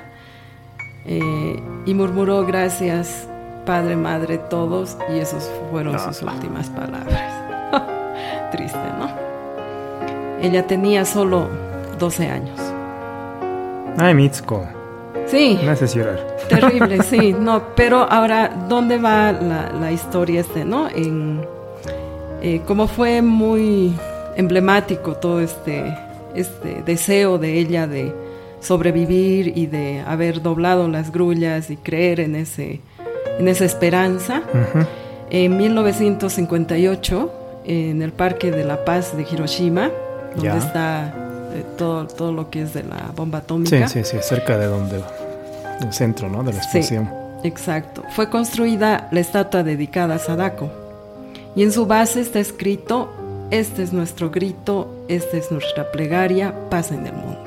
eh, 1.05 1.59
y 1.85 1.93
murmuró 1.93 2.45
gracias, 2.45 3.27
padre, 3.71 3.95
madre, 3.95 4.37
todos, 4.37 4.97
y 5.15 5.19
esas 5.19 5.49
fueron 5.71 5.97
sus 5.97 6.21
últimas 6.23 6.67
palabras. 6.71 7.71
Triste, 8.51 8.77
¿no? 8.99 9.09
Ella 10.41 10.67
tenía 10.67 11.05
solo 11.05 11.47
12 11.97 12.27
años. 12.27 12.59
Ay, 13.97 14.13
Mitsuko. 14.13 14.67
Sí, 15.25 15.57
Me 15.63 15.71
haces 15.71 15.95
llorar. 15.95 16.19
terrible, 16.49 17.01
sí, 17.03 17.31
no, 17.31 17.63
pero 17.73 17.99
ahora, 18.11 18.51
¿dónde 18.67 18.97
va 18.97 19.31
la, 19.31 19.71
la 19.71 19.89
historia 19.89 20.41
este, 20.41 20.65
no? 20.65 20.89
En, 20.89 21.39
eh, 22.41 22.61
como 22.67 22.87
fue 22.87 23.21
muy 23.21 23.93
emblemático 24.35 25.13
todo 25.15 25.39
este, 25.39 25.97
este 26.35 26.83
deseo 26.83 27.37
de 27.37 27.57
ella 27.57 27.87
de 27.87 28.13
sobrevivir 28.59 29.57
y 29.57 29.67
de 29.67 30.01
haber 30.01 30.41
doblado 30.41 30.89
las 30.89 31.09
grullas 31.09 31.69
y 31.69 31.77
creer 31.77 32.19
en, 32.19 32.35
ese, 32.35 32.81
en 33.39 33.47
esa 33.47 33.65
esperanza, 33.65 34.41
Ujú. 34.53 34.85
en 35.29 35.57
1958, 35.57 37.31
en 37.65 38.01
el 38.01 38.11
Parque 38.11 38.51
de 38.51 38.63
la 38.63 38.83
Paz 38.85 39.15
de 39.15 39.23
Hiroshima, 39.31 39.89
donde 40.35 40.43
Ya. 40.49 40.57
está 40.57 41.13
eh, 41.53 41.65
todo, 41.77 42.07
todo 42.07 42.31
lo 42.31 42.49
que 42.49 42.61
es 42.61 42.73
de 42.73 42.83
la 42.83 43.11
bomba 43.15 43.39
Sí, 43.39 43.43
atómica. 43.43 43.87
sí, 43.89 44.03
sí, 44.05 44.17
cerca 44.21 44.57
de 44.57 44.67
donde, 44.67 45.01
el 45.81 45.91
centro, 45.93 46.29
¿no? 46.29 46.43
De 46.43 46.53
la 46.53 46.61
Sí. 46.63 46.77
explosión. 46.77 47.09
Exacto. 47.43 48.03
Fue 48.15 48.29
construida 48.29 49.09
la 49.11 49.19
estatua 49.19 49.61
dedicada 49.63 50.15
a 50.15 50.19
Sadako. 50.19 50.69
Y 51.55 51.63
en 51.63 51.71
su 51.73 51.85
base 51.87 52.21
está 52.21 52.39
escrito, 52.39 53.09
este 53.49 53.83
es 53.83 53.91
nuestro 53.91 54.29
grito, 54.29 54.87
esta 55.09 55.35
es 55.35 55.51
nuestra 55.51 55.91
plegaria, 55.91 56.53
paz 56.69 56.91
en 56.91 57.05
el 57.05 57.13
mundo. 57.13 57.39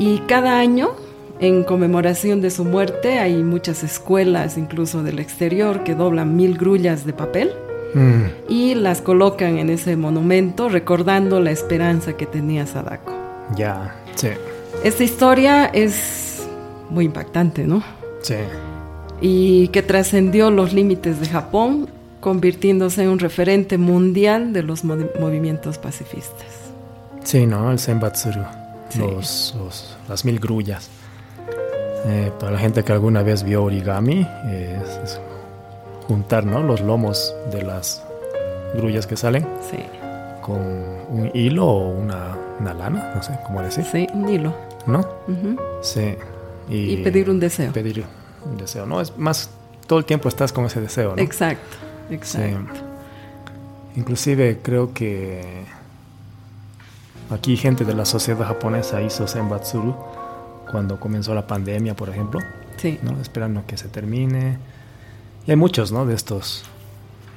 Y 0.00 0.18
cada 0.26 0.58
año, 0.58 0.90
en 1.40 1.62
conmemoración 1.64 2.40
de 2.40 2.50
su 2.50 2.64
muerte, 2.64 3.18
hay 3.18 3.42
muchas 3.42 3.82
escuelas, 3.84 4.58
incluso 4.58 5.02
del 5.02 5.18
exterior, 5.18 5.84
que 5.84 5.94
doblan 5.94 6.36
mil 6.36 6.56
grullas 6.58 7.04
de 7.04 7.12
papel 7.12 7.52
Mm, 7.94 8.24
y 8.50 8.74
las 8.74 9.00
colocan 9.00 9.56
en 9.56 9.70
ese 9.70 9.96
monumento 9.96 10.68
recordando 10.68 11.40
la 11.40 11.50
esperanza 11.52 12.12
que 12.18 12.26
tenía 12.26 12.66
Sadako. 12.66 13.14
ya, 13.56 13.96
sí, 14.14 14.28
Esta 14.84 15.04
historia 15.04 15.64
es 15.72 16.46
muy 16.90 17.06
impactante, 17.06 17.64
¿no? 17.66 17.82
sí. 18.20 18.34
y 19.22 19.68
que 19.68 19.82
trascendió 19.82 20.50
los 20.50 20.74
límites 20.74 21.18
de 21.18 21.26
Japón, 21.28 21.88
convirtiéndose 22.20 23.02
en 23.04 23.08
un 23.08 23.18
referente 23.20 23.78
mundial 23.78 24.52
de 24.52 24.62
los 24.64 24.84
movi- 24.84 25.08
movimientos 25.18 25.78
pacifistas. 25.78 26.46
Sí, 27.24 27.46
¿no? 27.46 27.70
El 27.72 27.78
Senbatsuru. 27.78 28.42
Sí. 28.90 28.98
Los, 28.98 29.56
los- 29.58 29.96
las 30.10 30.24
mil 30.26 30.38
grullas. 30.38 30.90
Eh, 32.08 32.32
para 32.38 32.52
la 32.52 32.58
gente 32.58 32.82
que 32.82 32.92
alguna 32.92 33.22
vez 33.22 33.42
vio 33.42 33.64
origami, 33.64 34.26
eh, 34.46 34.80
es, 34.82 35.10
es 35.10 35.20
juntar, 36.06 36.44
¿no? 36.44 36.62
Los 36.62 36.80
lomos 36.80 37.34
de 37.52 37.62
las 37.62 38.02
grullas 38.74 39.06
que 39.06 39.16
salen 39.16 39.46
Sí, 39.70 39.78
con 40.42 40.56
un 40.56 41.30
hilo 41.34 41.66
o 41.66 41.88
una, 41.90 42.36
una 42.60 42.74
lana, 42.74 43.12
no 43.14 43.22
sé 43.22 43.38
cómo 43.46 43.62
decir, 43.62 43.84
sí, 43.84 44.06
un 44.14 44.28
hilo. 44.28 44.68
¿no? 44.88 45.06
Sí. 45.82 46.16
Y 46.68 46.96
pedir 46.98 47.30
un 47.30 47.38
deseo. 47.38 47.72
Pedir 47.72 48.04
un 48.44 48.56
deseo, 48.56 48.86
¿no? 48.86 49.00
Es 49.00 49.16
más, 49.16 49.50
todo 49.86 49.98
el 49.98 50.04
tiempo 50.04 50.28
estás 50.28 50.52
con 50.52 50.64
ese 50.64 50.80
deseo, 50.80 51.14
¿no? 51.14 51.22
Exacto, 51.22 51.76
exacto. 52.10 52.80
Inclusive 53.96 54.58
creo 54.62 54.92
que 54.92 55.64
aquí 57.30 57.56
gente 57.56 57.84
de 57.84 57.94
la 57.94 58.04
sociedad 58.04 58.46
japonesa 58.46 59.02
hizo 59.02 59.26
Senbatsuru 59.26 59.94
cuando 60.70 60.98
comenzó 61.00 61.34
la 61.34 61.46
pandemia, 61.46 61.94
por 61.96 62.08
ejemplo, 62.08 62.40
Sí, 62.76 62.98
¿no? 63.02 63.20
esperando 63.20 63.64
que 63.66 63.76
se 63.76 63.88
termine. 63.88 64.58
Y 65.46 65.50
hay 65.50 65.56
muchos, 65.56 65.90
¿no? 65.92 66.06
De 66.06 66.14
estos, 66.14 66.64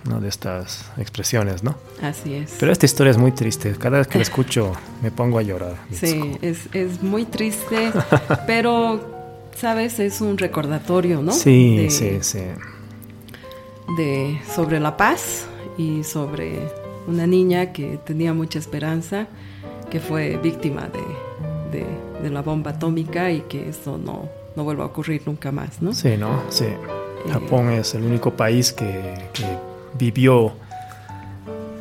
¿no? 0.07 0.19
De 0.21 0.27
estas 0.29 0.91
expresiones, 0.97 1.63
¿no? 1.63 1.75
así 2.01 2.33
es. 2.35 2.55
Pero 2.59 2.71
esta 2.71 2.85
historia 2.85 3.11
es 3.11 3.17
muy 3.17 3.31
triste. 3.31 3.73
Cada 3.77 3.97
vez 3.99 4.07
que 4.07 4.17
la 4.17 4.23
escucho 4.23 4.73
me 5.01 5.11
pongo 5.11 5.39
a 5.39 5.41
llorar. 5.41 5.75
Sí, 5.91 6.37
es, 6.41 6.67
es 6.73 7.01
muy 7.01 7.25
triste, 7.25 7.91
pero, 8.47 9.49
¿sabes? 9.55 9.99
Es 9.99 10.21
un 10.21 10.37
recordatorio, 10.37 11.21
¿no? 11.21 11.31
Sí, 11.31 11.77
De- 11.77 11.89
sí, 11.89 12.17
sí. 12.21 12.39
de 13.97 14.39
sobre 14.53 14.79
la 14.79 14.95
paz 14.97 15.45
y 15.77 16.03
sobre 16.03 16.59
una 17.07 17.25
niña 17.27 17.71
que 17.73 17.97
tenía 18.05 18.33
mucha 18.33 18.59
esperanza, 18.59 19.27
que 19.89 19.99
fue 19.99 20.37
víctima 20.37 20.83
de, 20.87 21.01
de- 21.71 22.21
de 22.21 22.29
la 22.29 22.41
bomba 22.41 22.71
atómica 22.71 23.31
y 23.31 23.41
que 23.41 23.69
esto 23.69 23.97
no, 23.97 24.29
no 24.55 24.63
vuelva 24.63 24.83
a 24.83 24.87
ocurrir 24.87 25.21
nunca 25.25 25.51
más, 25.51 25.81
¿no? 25.81 25.93
Sí, 25.93 26.17
¿no? 26.17 26.41
Sí. 26.49 26.65
Japón 27.31 27.69
es 27.71 27.93
el 27.95 28.03
único 28.03 28.31
país 28.31 28.71
que, 28.73 28.85
que 29.33 29.45
vivió 29.97 30.53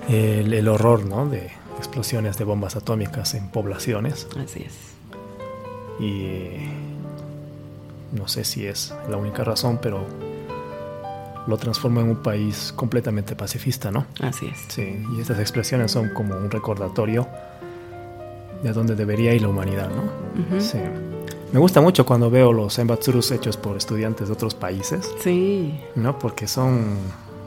el, 0.08 0.52
el 0.52 0.68
horror, 0.68 1.04
¿no? 1.04 1.26
De 1.28 1.50
explosiones 1.78 2.36
de 2.36 2.44
bombas 2.44 2.76
atómicas 2.76 3.34
en 3.34 3.48
poblaciones. 3.48 4.26
Así 4.42 4.62
es. 4.66 4.74
Y 6.02 6.50
no 8.12 8.28
sé 8.28 8.44
si 8.44 8.66
es 8.66 8.94
la 9.08 9.16
única 9.16 9.44
razón, 9.44 9.78
pero 9.80 10.04
lo 11.46 11.56
transformó 11.56 12.00
en 12.00 12.08
un 12.10 12.16
país 12.22 12.72
completamente 12.76 13.34
pacifista, 13.34 13.90
¿no? 13.90 14.06
Así 14.20 14.46
es. 14.46 14.58
Sí, 14.68 15.02
y 15.16 15.20
estas 15.20 15.38
expresiones 15.38 15.90
son 15.90 16.10
como 16.10 16.34
un 16.36 16.50
recordatorio 16.50 17.26
de 18.62 18.72
dónde 18.72 18.94
debería 18.94 19.34
ir 19.34 19.42
la 19.42 19.48
humanidad, 19.48 19.88
¿no? 19.90 20.02
Ujú. 20.42 20.60
Sí. 20.60 20.78
Me 21.52 21.58
gusta 21.58 21.80
mucho 21.80 22.06
cuando 22.06 22.30
veo 22.30 22.52
los 22.52 22.78
embatsurus 22.78 23.30
hechos 23.32 23.56
por 23.56 23.76
estudiantes 23.76 24.28
de 24.28 24.34
otros 24.34 24.54
países, 24.54 25.10
Sí, 25.22 25.80
¿no? 25.96 26.18
Porque 26.18 26.46
son... 26.46 26.94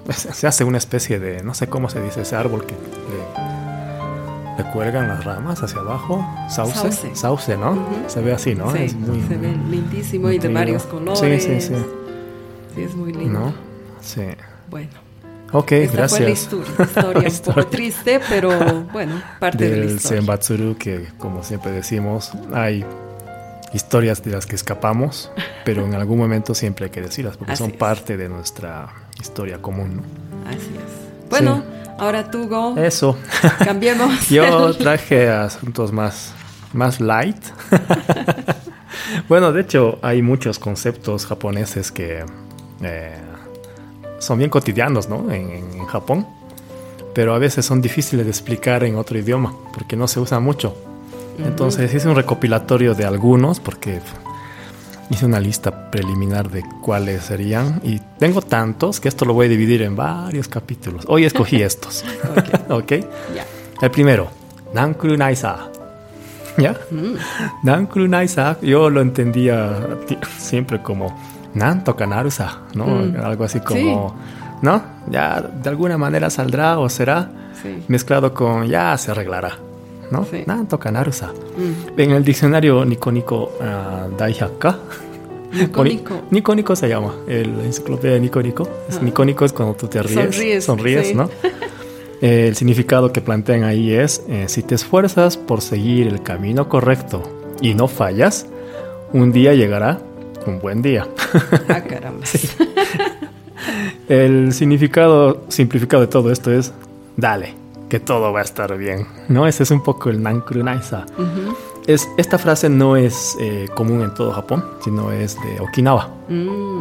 Se 0.10 0.46
hace 0.48 0.64
una 0.66 0.78
especie 0.78 1.20
de... 1.20 1.42
No 1.44 1.54
sé 1.54 1.68
cómo 1.68 1.90
se 1.90 2.02
dice 2.02 2.22
ese 2.24 2.36
árbol 2.36 2.66
que 2.66 2.74
le, 2.74 4.64
le 4.64 4.72
cuelgan 4.72 5.08
las 5.08 5.24
ramas 5.24 5.64
hacia 5.64 5.80
abajo. 5.80 6.26
Sauce. 6.50 6.74
Sauce. 6.74 7.16
Sauce, 7.16 7.56
¿no? 7.58 7.72
Ujú. 7.72 7.86
Se 8.08 8.20
ve 8.22 8.34
así, 8.34 8.56
¿no? 8.56 8.72
sí, 8.74 8.80
Es 8.84 8.94
muy... 8.96 9.22
se 9.22 9.38
ve 9.38 9.56
lindísimo 9.70 10.30
y 10.32 10.40
de 10.40 10.50
varios 10.50 10.84
colores. 10.84 11.20
Sí, 11.20 11.40
sí, 11.40 11.62
sí. 11.62 11.76
Sí, 12.76 12.82
es 12.82 12.96
muy 12.96 13.14
lindo. 13.14 13.40
¿No? 13.40 13.54
Sí. 14.02 14.24
Bueno, 14.70 14.90
Ok, 15.54 15.72
esta 15.74 16.08
fue 16.10 16.20
la 16.22 16.26
gracias. 16.26 16.30
histo- 16.52 16.64
historia 16.84 17.20
un 17.20 17.26
Historia. 17.28 17.54
poco 17.64 17.68
triste, 17.68 18.20
pero 18.28 18.84
bueno, 18.92 19.22
parte 19.40 19.70
de 19.70 19.78
la 19.78 19.86
del 19.86 19.96
historia. 19.96 20.18
Senbatsuru, 20.20 20.78
que 20.78 21.08
como 21.18 21.44
siempre 21.44 21.72
decimos, 21.72 22.32
hay 22.54 22.84
historias 23.74 24.24
de 24.24 24.32
las 24.32 24.46
que 24.46 24.56
escapamos, 24.56 25.32
pero 25.66 25.86
en 25.86 25.94
algún 25.96 26.18
momento 26.20 26.54
siempre 26.56 26.86
hay 26.86 26.92
que 26.92 27.02
decirlas, 27.02 27.38
porque 27.38 27.54
Así 27.54 27.64
son 27.64 27.72
es. 27.72 27.78
parte 27.78 28.18
de 28.18 28.30
nuestra 28.30 28.90
historia 29.22 29.60
común. 29.62 29.98
¿no? 29.98 30.50
Así 30.50 30.58
es. 30.76 31.30
Bueno, 31.30 31.64
ahora 32.00 32.30
tú, 32.30 32.48
Go, 32.48 32.76
Eso. 32.78 33.18
cambiemos. 33.64 34.28
Yo 34.30 34.70
el- 34.70 34.78
traje 34.78 35.30
asuntos 35.30 35.92
más, 35.92 36.34
más 36.74 37.00
light. 37.00 37.38
bueno, 39.30 39.52
de 39.52 39.62
hecho, 39.62 40.00
hay 40.02 40.22
muchos 40.22 40.60
conceptos 40.60 41.26
japoneses 41.26 41.92
que 41.92 42.26
eh, 42.82 43.18
son 44.24 44.38
bien 44.40 44.50
cotidianos, 44.50 45.10
¿no? 45.10 45.32
En, 45.32 45.52
en- 45.52 45.86
Japón. 45.86 46.26
Pero 47.14 47.36
a 47.36 47.38
veces 47.40 47.64
son 47.66 47.82
difíciles 47.82 48.26
de 48.26 48.32
explicar 48.32 48.84
en 48.84 48.96
otro 48.96 49.18
idioma, 49.20 49.54
porque 49.74 49.96
no 49.96 50.08
se 50.08 50.20
usan 50.20 50.42
mucho. 50.44 50.76
Entonces 51.38 51.94
hice 51.94 52.08
un 52.10 52.16
recopilatorio 52.16 52.96
de 52.96 53.06
algunos, 53.06 53.60
porque 53.60 54.00
hice 55.12 55.26
una 55.28 55.40
lista 55.40 55.92
preliminar 55.92 56.50
de 56.50 56.64
cuáles 56.82 57.24
serían. 57.26 57.80
Y 57.84 58.00
tengo 58.18 58.42
tantos 58.42 59.00
que 59.00 59.10
esto 59.10 59.26
lo 59.26 59.34
voy 59.34 59.46
a 59.46 59.50
dividir 59.50 59.84
en 59.84 59.96
varios 59.96 60.48
capítulos. 60.48 61.04
Hoy 61.08 61.26
escogí 61.26 61.62
estos. 61.62 62.04
Ok, 62.70 62.70
¿Ok? 62.72 62.92
ya. 63.36 63.46
El 63.82 63.92
primero, 63.92 64.30
Nankuru 64.74 65.16
Naisa. 65.18 65.70
¿Ya? 66.58 66.76
Nankuru 67.64 68.08
Naisa, 68.08 68.58
yo 68.62 68.90
lo 68.90 69.02
entendía 69.02 69.76
siempre 70.38 70.82
como 70.82 71.16
Nanto 71.56 71.96
Kanarusa, 71.96 72.60
¿no? 72.76 72.86
Mm. 72.86 73.16
Algo 73.24 73.44
así 73.44 73.60
como, 73.60 74.16
¿no? 74.62 74.82
Ya 75.10 75.42
de 75.42 75.70
alguna 75.70 75.98
manera 75.98 76.30
saldrá 76.30 76.80
o 76.80 76.90
será 76.90 77.30
mezclado 77.88 78.34
con 78.34 78.68
ya 78.68 78.98
se 78.98 79.12
arreglará, 79.12 79.58
¿no? 80.12 80.26
Sí. 80.26 80.44
Nanto 80.46 80.80
Kanarusa. 80.80 81.28
Mm. 81.28 82.00
En 82.00 82.12
el 82.12 82.24
diccionario 82.24 82.84
Nico 82.86 83.12
Nico 83.12 83.52
uh, 83.60 84.16
Daihaka, 84.18 84.78
Nico 85.54 85.84
Nico. 85.84 86.22
Nico 86.32 86.56
Nico 86.56 86.76
se 86.76 86.90
llama, 86.90 87.14
el 87.28 87.50
enciclopedia 87.62 88.16
de 88.16 88.22
Nico 88.22 88.42
Nico. 88.42 88.68
Es, 88.90 88.98
Ah. 88.98 89.02
Nico 89.04 89.24
Nico 89.24 89.46
es 89.46 89.54
cuando 89.54 89.76
tú 89.76 89.88
te 89.88 90.02
ríes, 90.02 90.64
Sonríes. 90.66 91.16
¿no? 91.16 91.30
El 92.22 92.56
significado 92.56 93.12
que 93.12 93.20
plantean 93.20 93.66
ahí 93.66 93.94
es, 93.94 94.24
eh, 94.30 94.46
si 94.48 94.64
te 94.64 94.76
esfuerzas 94.76 95.36
por 95.36 95.60
seguir 95.60 96.08
el 96.08 96.24
camino 96.24 96.70
correcto 96.70 97.22
y 97.60 97.74
no 97.74 97.90
fallas, 97.90 98.46
un 99.12 99.34
día 99.34 99.54
llegará 99.56 100.00
un 100.48 100.60
buen 100.60 100.82
día. 100.82 101.08
Ah, 101.70 101.82
caramba. 101.82 102.26
El 104.10 104.54
significado 104.54 105.44
simplificado 105.50 106.02
de 106.02 106.08
todo 106.08 106.32
esto 106.32 106.52
es, 106.52 106.74
dale, 107.16 107.56
que 107.90 108.00
todo 108.00 108.34
va 108.34 108.40
a 108.42 108.44
estar 108.44 108.76
bien, 108.78 109.08
¿no? 109.30 109.48
Ese 109.48 109.64
es 109.64 109.72
un 109.72 109.82
poco 109.84 110.10
el 110.10 110.22
Nankuru 110.22 110.64
Naisa. 110.64 111.06
Ujú. 111.18 111.56
Es, 111.88 112.08
esta 112.18 112.38
frase 112.38 112.70
no 112.70 112.96
es 112.98 113.36
eh, 113.40 113.68
común 113.76 114.02
en 114.02 114.14
todo 114.14 114.32
Japón, 114.32 114.64
sino 114.84 115.12
es 115.12 115.36
de 115.42 115.60
Okinawa. 115.62 116.10
Mm, 116.30 116.80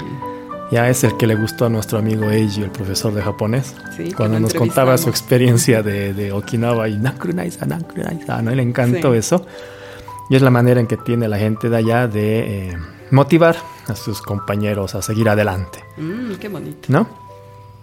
Ya 0.72 0.88
es 0.88 1.04
el 1.04 1.16
que 1.18 1.26
le 1.26 1.34
gustó 1.34 1.66
a 1.66 1.68
nuestro 1.68 1.98
amigo 1.98 2.30
Eiji, 2.30 2.62
el 2.62 2.70
profesor 2.70 3.12
de 3.12 3.20
japonés, 3.22 3.74
sí, 3.96 4.12
cuando 4.12 4.40
nos 4.40 4.54
contaba 4.54 4.96
su 4.98 5.10
experiencia 5.10 5.82
de, 5.82 6.14
de 6.14 6.32
Okinawa 6.32 6.88
y 6.88 6.96
Nankuru 6.98 7.34
Naisa, 7.34 7.66
Nankuru 7.66 8.02
Naisa, 8.02 8.40
¿no? 8.42 8.50
Le 8.52 8.62
encantó 8.62 9.12
Sí. 9.12 9.18
eso. 9.18 9.44
Y 10.30 10.36
es 10.36 10.42
la 10.42 10.50
manera 10.50 10.80
en 10.80 10.86
que 10.86 10.96
tiene 10.96 11.28
la 11.28 11.36
gente 11.36 11.68
de 11.68 11.76
allá 11.76 12.08
de 12.08 12.68
eh, 12.70 12.76
motivar 13.12 13.56
a 13.86 13.94
sus 13.94 14.20
compañeros 14.20 14.94
a 14.96 15.02
seguir 15.02 15.28
adelante, 15.28 15.78
Mm, 15.96 16.34
qué 16.40 16.48
bonito. 16.48 16.88
¿no? 16.88 17.08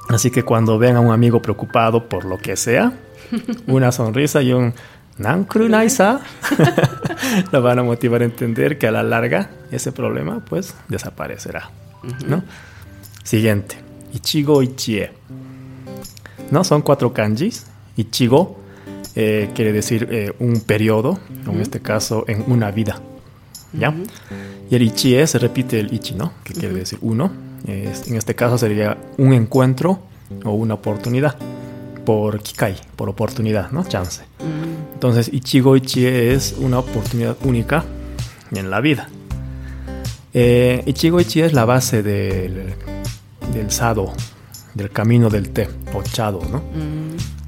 Así 0.09 0.31
que 0.31 0.43
cuando 0.43 0.77
ven 0.79 0.95
a 0.95 0.99
un 0.99 1.13
amigo 1.13 1.41
preocupado 1.41 2.09
por 2.09 2.25
lo 2.25 2.37
que 2.37 2.55
sea, 2.57 2.91
una 3.67 3.91
sonrisa 3.91 4.41
y 4.41 4.51
un 4.51 4.73
Nankuru 5.17 5.69
Naisa 5.69 6.21
lo 7.51 7.61
van 7.61 7.79
a 7.79 7.83
motivar 7.83 8.21
a 8.23 8.25
entender 8.25 8.77
que 8.77 8.87
a 8.87 8.91
la 8.91 9.03
larga 9.03 9.51
ese 9.71 9.91
problema 9.91 10.43
pues 10.43 10.73
desaparecerá, 10.87 11.69
¿no? 12.25 12.43
Siguiente, 13.23 13.77
Ichigo 14.13 14.63
Ichie. 14.63 15.11
¿No? 16.51 16.63
Son 16.63 16.81
cuatro 16.81 17.13
kanjis. 17.13 17.67
Ichigo 17.95 18.59
eh, 19.15 19.51
quiere 19.53 19.71
decir 19.71 20.07
eh, 20.09 20.33
un 20.39 20.61
periodo, 20.61 21.19
en 21.45 21.61
este 21.61 21.79
caso 21.79 22.25
en 22.27 22.43
una 22.47 22.71
vida. 22.71 22.99
¿Ya? 23.73 23.93
Y 24.69 24.75
el 24.75 24.83
Ichie 24.83 25.25
se 25.27 25.39
repite 25.39 25.79
el 25.79 25.93
Ichi, 25.93 26.13
¿no? 26.15 26.33
Que 26.43 26.53
quiere 26.53 26.75
decir 26.75 26.99
uno. 27.01 27.31
Es- 27.67 28.07
en 28.07 28.15
este 28.15 28.35
caso 28.35 28.57
sería 28.57 28.97
un 29.17 29.33
encuentro 29.33 29.99
o 30.45 30.51
una 30.51 30.75
oportunidad. 30.75 31.35
Por 32.05 32.39
Kikai, 32.41 32.75
por 32.95 33.09
oportunidad, 33.09 33.71
¿no? 33.71 33.83
Chance. 33.83 34.21
Entonces, 34.93 35.29
Ichigo 35.33 35.75
Ichie 35.75 36.33
es 36.33 36.55
una 36.59 36.79
oportunidad 36.79 37.35
única 37.43 37.83
en 38.51 38.69
la 38.69 38.79
vida. 38.81 39.09
Eh, 40.33 40.83
Ichigo 40.85 41.19
Ichie 41.19 41.45
es 41.45 41.53
la 41.53 41.65
base 41.65 42.03
del, 42.03 42.73
del 43.53 43.71
sado, 43.71 44.13
del 44.75 44.91
camino 44.91 45.29
del 45.29 45.49
té, 45.49 45.67
o 45.93 46.01
chado, 46.03 46.41
¿no? 46.51 46.61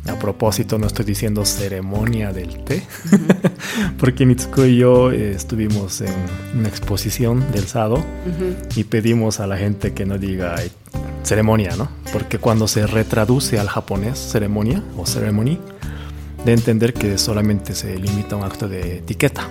A 0.08 0.18
propósito, 0.18 0.80
no 0.80 0.88
estoy 0.88 1.06
diciendo 1.06 1.46
ceremonia 1.46 2.34
del 2.34 2.64
té, 2.64 2.84
porque 4.00 4.26
Mitsuko 4.26 4.66
y 4.66 4.78
yo 4.78 5.12
eh, 5.12 5.34
estuvimos 5.34 6.02
en 6.02 6.14
una 6.58 6.68
exposición 6.68 7.52
del 7.52 7.68
sado 7.68 7.96
ujú. 7.96 8.56
y 8.76 8.84
pedimos 8.86 9.40
a 9.40 9.48
la 9.48 9.58
gente 9.58 9.94
que 9.94 10.06
no 10.06 10.18
diga 10.18 10.56
ceremonia, 11.24 11.76
¿no? 11.76 11.90
Porque 12.12 12.40
cuando 12.40 12.68
se 12.68 12.88
retraduce 12.88 13.60
al 13.60 13.68
japonés 13.68 14.18
ceremonia 14.18 14.84
o 14.98 15.06
ceremony, 15.06 15.60
de 16.46 16.54
entender 16.54 16.94
que 16.94 17.18
solamente 17.18 17.76
se 17.76 17.98
limita 17.98 18.36
a 18.36 18.40
un 18.40 18.44
acto 18.44 18.68
de 18.68 18.98
etiqueta. 18.98 19.48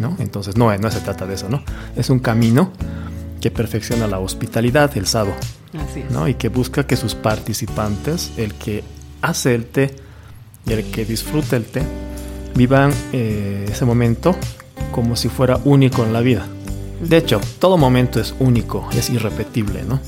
¿no? 0.00 0.16
Entonces 0.18 0.56
no, 0.56 0.76
no 0.76 0.90
se 0.90 1.00
trata 1.00 1.26
de 1.26 1.34
eso, 1.34 1.48
¿no? 1.48 1.62
Es 1.94 2.10
un 2.10 2.18
camino 2.18 2.72
que 3.40 3.50
perfecciona 3.50 4.06
la 4.06 4.18
hospitalidad, 4.18 4.96
el 4.96 5.06
sado, 5.06 5.32
Así 5.72 6.00
es. 6.00 6.10
¿no? 6.10 6.26
Y 6.26 6.34
que 6.34 6.48
busca 6.48 6.86
que 6.86 6.96
sus 6.96 7.14
participantes, 7.14 8.32
el 8.36 8.54
que 8.54 8.82
hace 9.26 9.54
el 9.54 9.66
té 9.66 9.94
y 10.66 10.72
el 10.72 10.90
que 10.90 11.04
disfruta 11.04 11.56
el 11.56 11.64
té, 11.64 11.82
vivan 12.54 12.92
eh, 13.12 13.66
ese 13.70 13.84
momento 13.84 14.36
como 14.92 15.16
si 15.16 15.28
fuera 15.28 15.60
único 15.64 16.04
en 16.04 16.12
la 16.12 16.20
vida. 16.20 16.46
De 17.00 17.18
hecho, 17.18 17.40
todo 17.58 17.76
momento 17.76 18.20
es 18.20 18.34
único, 18.38 18.88
es 18.96 19.10
irrepetible, 19.10 19.82
¿no? 19.82 20.00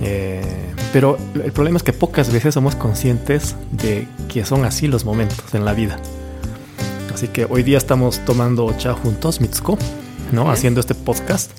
Eh, 0.00 0.42
pero 0.92 1.18
el 1.34 1.52
problema 1.52 1.76
es 1.76 1.82
que 1.82 1.92
pocas 1.92 2.32
veces 2.32 2.54
somos 2.54 2.74
conscientes 2.74 3.56
de 3.72 4.06
que 4.28 4.44
son 4.44 4.64
así 4.64 4.86
los 4.86 5.04
momentos 5.04 5.54
en 5.54 5.64
la 5.64 5.74
vida. 5.74 5.98
Así 7.12 7.28
que 7.28 7.46
hoy 7.48 7.62
día 7.62 7.78
estamos 7.78 8.20
tomando 8.24 8.72
cha 8.78 8.94
juntos, 8.94 9.40
Mitsuko, 9.40 9.76
¿no? 10.32 10.50
Haciendo 10.50 10.80
este 10.80 10.94
podcast. 10.94 11.50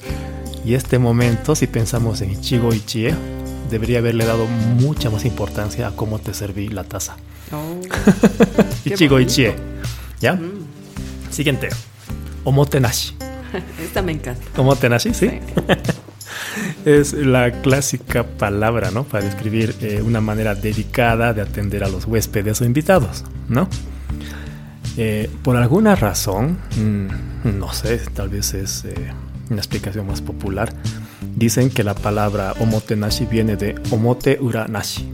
Y 0.66 0.74
este 0.74 0.98
momento, 0.98 1.56
si 1.56 1.68
pensamos 1.68 2.22
en 2.22 2.32
Ichigo 2.32 2.74
Ichie, 2.74 3.14
debería 3.70 4.00
haberle 4.00 4.26
dado 4.26 4.48
mucha 4.48 5.10
más 5.10 5.26
importancia 5.26 5.88
a 5.88 5.92
cómo 5.92 6.20
te 6.20 6.34
serví 6.34 6.70
la 6.70 6.84
taza. 6.84 7.18
Oh, 7.52 7.80
Ichigo. 8.86 9.20
Ichie. 9.20 9.56
¿Ya? 10.20 10.34
mm. 10.34 10.66
Siguiente. 11.30 11.70
Omotenashi. 12.44 13.16
Esta 13.84 14.02
me 14.02 14.14
encanta. 14.14 14.44
Omotenashi, 14.58 15.14
¿sí? 15.14 15.30
Es 16.86 17.14
la 17.14 17.62
clásica 17.62 18.24
palabra, 18.24 18.92
¿no? 18.92 19.04
Para 19.04 19.26
describir 19.26 19.76
eh, 19.82 20.02
una 20.02 20.22
manera 20.22 20.56
dedicada 20.56 21.34
de 21.34 21.42
atender 21.42 21.84
a 21.84 21.90
los 21.90 22.06
huéspedes 22.06 22.62
o 22.62 22.66
invitados, 22.66 23.24
¿no? 23.50 23.68
Eh, 24.98 25.30
por 25.44 25.58
alguna 25.58 25.96
razón, 25.96 26.58
mm, 26.78 27.58
no 27.60 27.74
sé, 27.74 27.98
tal 28.14 28.30
vez 28.30 28.54
es 28.54 28.86
eh, 28.86 28.94
una 29.50 29.60
explicación 29.60 30.08
más 30.08 30.22
popular, 30.22 30.74
dicen 31.36 31.70
que 31.70 31.84
la 31.84 31.94
palabra 31.94 32.54
omotenashi 32.60 33.26
viene 33.26 33.56
de 33.56 33.76
omote 33.92 34.38
ura 34.40 34.68
nashi. 34.68 35.08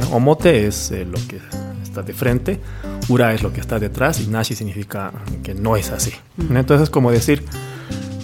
¿no? 0.00 0.16
Omote 0.16 0.66
es 0.66 0.90
eh, 0.90 1.04
lo 1.04 1.18
que 1.26 1.40
está 1.82 2.02
de 2.02 2.12
frente, 2.12 2.60
ura 3.08 3.32
es 3.34 3.42
lo 3.42 3.52
que 3.52 3.60
está 3.60 3.78
detrás 3.78 4.20
y 4.20 4.26
nashi 4.26 4.54
significa 4.54 5.12
que 5.42 5.54
no 5.54 5.76
es 5.76 5.90
así. 5.90 6.12
¿no? 6.36 6.58
Entonces 6.58 6.84
es 6.84 6.90
como 6.90 7.10
decir, 7.10 7.44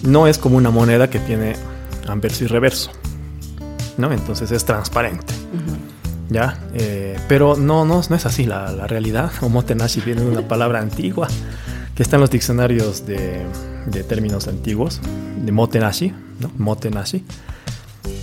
no 0.03 0.27
es 0.27 0.37
como 0.37 0.57
una 0.57 0.69
moneda 0.69 1.09
que 1.09 1.19
tiene 1.19 1.53
anverso 2.07 2.43
y 2.43 2.47
reverso, 2.47 2.91
¿no? 3.97 4.11
Entonces 4.11 4.51
es 4.51 4.65
transparente. 4.65 5.33
¿Ya? 6.29 6.57
Eh, 6.73 7.17
pero 7.27 7.55
no, 7.55 7.85
no, 7.85 8.01
no 8.09 8.15
es 8.15 8.25
así 8.25 8.45
la, 8.45 8.71
la 8.71 8.87
realidad. 8.87 9.31
Omotenashi 9.41 10.01
viene 10.01 10.21
de 10.21 10.27
una 10.29 10.47
palabra 10.47 10.79
antigua 10.79 11.27
que 11.95 12.03
está 12.03 12.17
en 12.17 12.21
los 12.21 12.29
diccionarios 12.29 13.05
de, 13.05 13.45
de 13.85 14.03
términos 14.03 14.47
antiguos, 14.47 14.99
de 15.37 15.51
motenashi, 15.51 16.13
¿no? 16.39 16.51
Motenashi, 16.57 17.23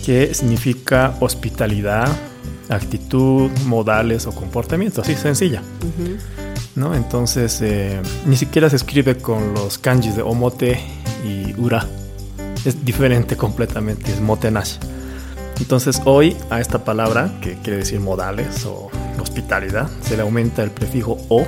que 0.05 0.35
significa 0.35 1.17
hospitalidad, 1.21 2.09
actitud, 2.69 3.51
modales 3.67 4.27
o 4.27 4.33
comportamiento, 4.33 5.03
así 5.03 5.15
sencilla. 5.15 5.63
¿no? 6.77 6.95
Entonces, 6.95 7.61
eh, 7.63 8.01
ni 8.27 8.37
siquiera 8.37 8.71
se 8.71 8.77
escribe 8.77 9.19
con 9.19 9.55
los 9.55 9.79
kanjis 9.79 10.17
de 10.17 10.23
omote 10.23 10.81
y 11.25 11.59
ura. 11.61 11.87
Es 12.65 12.85
diferente 12.85 13.37
completamente, 13.37 14.11
es 14.13 14.21
motenashi. 14.21 14.79
Entonces 15.59 16.01
hoy 16.07 16.37
a 16.49 16.61
esta 16.61 16.85
palabra, 16.85 17.39
que 17.43 17.55
quiere 17.57 17.79
decir 17.79 18.01
modales 18.01 18.65
o 18.65 18.91
hospitalidad, 19.21 19.91
se 20.03 20.17
le 20.17 20.23
aumenta 20.23 20.63
el 20.63 20.71
prefijo 20.71 21.19
o, 21.29 21.45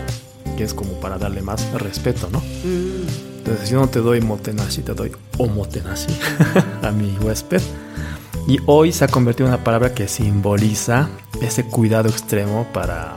que 0.56 0.64
es 0.64 0.74
como 0.74 0.92
para 1.00 1.18
darle 1.18 1.42
más 1.42 1.70
respeto, 1.72 2.28
¿no? 2.30 2.40
Mm, 2.40 3.38
Entonces 3.38 3.70
yo 3.70 3.80
no 3.80 3.88
te 3.88 4.00
doy 4.00 4.20
motenashi, 4.20 4.82
te 4.82 4.94
doy 4.94 5.12
omotenashi 5.38 6.16
a 6.82 6.90
mi 6.90 7.16
huésped. 7.18 7.62
Y 8.48 8.58
hoy 8.66 8.92
se 8.92 9.04
ha 9.04 9.08
convertido 9.08 9.46
en 9.48 9.54
una 9.54 9.62
palabra 9.64 9.94
que 9.94 10.08
simboliza 10.08 11.08
ese 11.40 11.64
cuidado 11.64 12.08
extremo 12.08 12.66
para, 12.72 13.16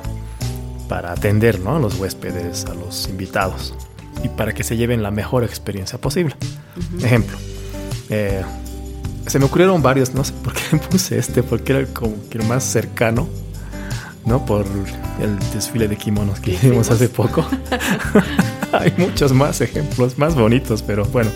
para 0.87 1.11
atender 1.11 1.59
¿no? 1.59 1.75
a 1.75 1.79
los 1.79 1.95
huéspedes, 1.99 2.65
a 2.65 2.73
los 2.75 3.07
invitados 3.07 3.73
y 4.23 4.29
para 4.29 4.53
que 4.53 4.63
se 4.63 4.77
lleven 4.77 5.03
la 5.03 5.11
mejor 5.11 5.43
experiencia 5.43 5.99
posible. 5.99 6.35
Ejemplo, 7.01 7.37
eh, 8.09 8.43
se 9.27 9.39
me 9.39 9.45
ocurrieron 9.45 9.81
varios, 9.81 10.13
no 10.13 10.23
sé 10.23 10.33
por 10.43 10.53
qué 10.53 10.77
puse 10.89 11.17
este, 11.17 11.43
porque 11.43 11.73
era 11.73 11.85
como 11.87 12.15
que 12.29 12.37
el 12.37 12.45
más 12.45 12.63
cercano, 12.63 13.27
¿no? 14.25 14.45
Por 14.45 14.65
el 15.21 15.37
desfile 15.53 15.87
de 15.87 15.95
kimonos 15.97 16.39
que 16.39 16.51
¿Qué 16.51 16.57
hicimos 16.57 16.87
hicimos? 16.87 16.91
hace 16.91 17.09
poco. 17.09 17.45
Hay 18.71 18.93
muchos 18.97 19.31
más 19.33 19.61
ejemplos, 19.61 20.17
más 20.17 20.35
bonitos, 20.35 20.81
pero 20.81 21.05
bueno. 21.05 21.31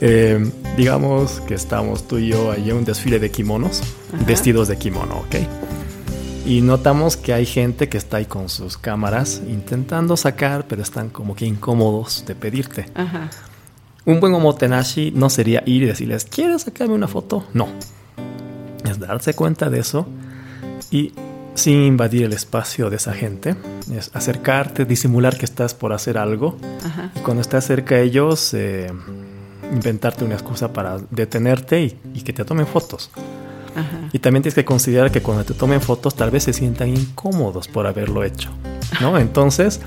Eh, 0.00 0.50
digamos 0.76 1.40
que 1.42 1.54
estamos 1.54 2.06
tú 2.06 2.18
y 2.18 2.28
yo 2.28 2.50
allí 2.50 2.70
en 2.70 2.76
un 2.76 2.84
desfile 2.84 3.18
de 3.18 3.30
kimonos, 3.30 3.80
Ajá. 4.12 4.24
vestidos 4.26 4.68
de 4.68 4.76
kimono, 4.76 5.14
¿ok? 5.20 5.36
Y 6.44 6.60
notamos 6.60 7.16
que 7.16 7.32
hay 7.32 7.46
gente 7.46 7.88
que 7.88 7.96
está 7.98 8.18
ahí 8.18 8.26
con 8.26 8.48
sus 8.48 8.76
cámaras 8.76 9.40
intentando 9.48 10.16
sacar, 10.16 10.66
pero 10.68 10.82
están 10.82 11.08
como 11.08 11.34
que 11.34 11.46
incómodos 11.46 12.24
de 12.26 12.34
pedirte. 12.34 12.86
Ajá. 12.94 13.30
Un 14.04 14.20
buen 14.20 14.34
omotenashi 14.34 15.10
no 15.12 15.28
sería 15.30 15.62
ir 15.66 15.82
y 15.82 15.86
decirles, 15.86 16.24
¿quieres 16.24 16.62
sacarme 16.62 16.94
una 16.94 17.08
foto? 17.08 17.44
No. 17.54 17.66
Es 18.88 19.00
darse 19.00 19.34
cuenta 19.34 19.70
de 19.70 19.80
eso 19.80 20.06
y 20.92 21.12
sin 21.56 21.82
invadir 21.82 22.24
el 22.24 22.32
espacio 22.32 22.90
de 22.90 22.96
esa 22.96 23.12
gente. 23.12 23.56
Es 23.92 24.10
acercarte, 24.14 24.84
disimular 24.84 25.36
que 25.36 25.44
estás 25.44 25.74
por 25.74 25.92
hacer 25.92 26.18
algo. 26.18 26.56
Ajá. 26.84 27.10
Y 27.14 27.20
cuando 27.20 27.40
estás 27.40 27.66
cerca 27.66 27.96
de 27.96 28.04
ellos, 28.04 28.54
eh, 28.54 28.92
inventarte 29.72 30.24
una 30.24 30.34
excusa 30.34 30.72
para 30.72 30.98
detenerte 31.10 31.82
y, 31.82 31.98
y 32.14 32.20
que 32.22 32.32
te 32.32 32.44
tomen 32.44 32.66
fotos. 32.66 33.10
Ajá. 33.74 34.08
Y 34.12 34.18
también 34.20 34.42
tienes 34.42 34.54
que 34.54 34.64
considerar 34.64 35.10
que 35.10 35.22
cuando 35.22 35.44
te 35.44 35.54
tomen 35.54 35.80
fotos 35.80 36.14
tal 36.14 36.30
vez 36.30 36.44
se 36.44 36.52
sientan 36.52 36.88
incómodos 36.88 37.68
por 37.68 37.86
haberlo 37.86 38.22
hecho, 38.22 38.50
¿no? 39.00 39.18
Entonces 39.26 39.80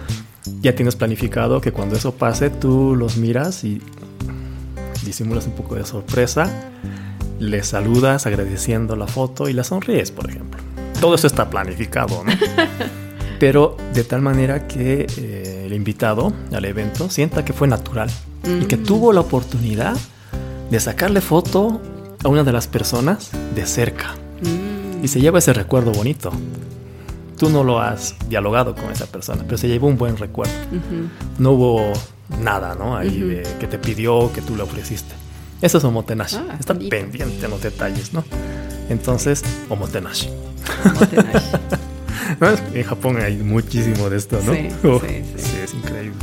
ya 0.62 0.76
tienes 0.76 0.96
planificado 0.96 1.62
que 1.62 1.72
cuando 1.72 1.96
eso 1.96 2.14
pase 2.14 2.50
tú 2.50 2.96
los 2.96 3.18
miras 3.18 3.64
y 3.64 3.82
disimulas 5.06 5.48
un 5.48 5.54
poco 5.54 5.76
de 5.76 5.86
sorpresa, 5.86 6.72
les 7.40 7.68
saludas 7.68 8.26
agradeciendo 8.26 8.96
la 8.96 9.08
foto 9.08 9.50
y 9.50 9.54
la 9.54 9.64
sonríes, 9.64 10.12
por 10.12 10.30
ejemplo. 10.30 10.69
Todo 11.00 11.16
eso 11.16 11.28
está 11.28 11.50
planificado, 11.50 12.24
¿no? 12.24 12.32
Pero 13.40 13.78
de 13.94 14.04
tal 14.04 14.22
manera 14.22 14.68
que 14.68 15.08
eh, 15.18 15.64
el 15.66 15.74
invitado 15.74 16.34
al 16.52 16.66
evento 16.66 17.10
sienta 17.10 17.46
que 17.46 17.54
fue 17.54 17.68
natural 17.68 18.10
y 18.62 18.66
que 18.66 18.76
Mm. 18.78 18.84
tuvo 18.84 19.14
la 19.14 19.22
oportunidad 19.22 19.96
de 20.70 20.80
sacarle 20.80 21.22
foto 21.22 21.82
a 22.24 22.28
una 22.28 22.44
de 22.44 22.52
las 22.52 22.68
personas 22.68 23.32
de 23.56 23.66
cerca 23.66 24.16
Mm. 24.42 25.04
y 25.04 25.08
se 25.08 25.22
lleva 25.22 25.40
ese 25.40 25.54
recuerdo 25.54 25.92
bonito. 25.94 26.32
Tú 27.38 27.50
no 27.50 27.64
lo 27.64 27.80
has 27.80 28.16
dialogado 28.28 28.76
con 28.76 28.92
esa 28.92 29.06
persona, 29.06 29.44
pero 29.46 29.58
se 29.58 29.70
llevó 29.70 29.88
un 29.88 29.98
buen 29.98 30.18
recuerdo. 30.18 30.52
Ujú. 30.72 31.08
No 31.42 31.52
hubo 31.52 31.94
nada, 32.42 32.76
¿no? 32.76 32.98
Ahí 32.98 33.20
Ujú. 33.24 33.28
de 33.30 33.44
que 33.60 33.68
te 33.68 33.78
pidió, 33.80 34.32
que 34.34 34.42
tú 34.42 34.58
le 34.58 34.64
ofreciste. 34.64 35.14
Eso 35.62 35.78
es 35.78 35.84
omotenashi. 35.86 36.36
Ah, 36.38 36.58
Está 36.60 36.74
pendiente 36.74 37.46
en 37.46 37.52
los 37.52 37.62
detalles, 37.62 38.14
¿no? 38.14 38.26
Entonces, 38.90 39.44
omotenashi. 39.70 40.30
En 42.74 42.84
Japón 42.84 43.18
hay 43.22 43.38
muchísimo 43.38 44.10
de 44.10 44.18
esto, 44.18 44.40
¿no? 44.46 44.54
Sí, 44.54 44.70
Oh, 44.84 45.00
sí, 45.00 45.24
sí. 45.38 45.58
es 45.64 45.74
increíble. 45.74 46.14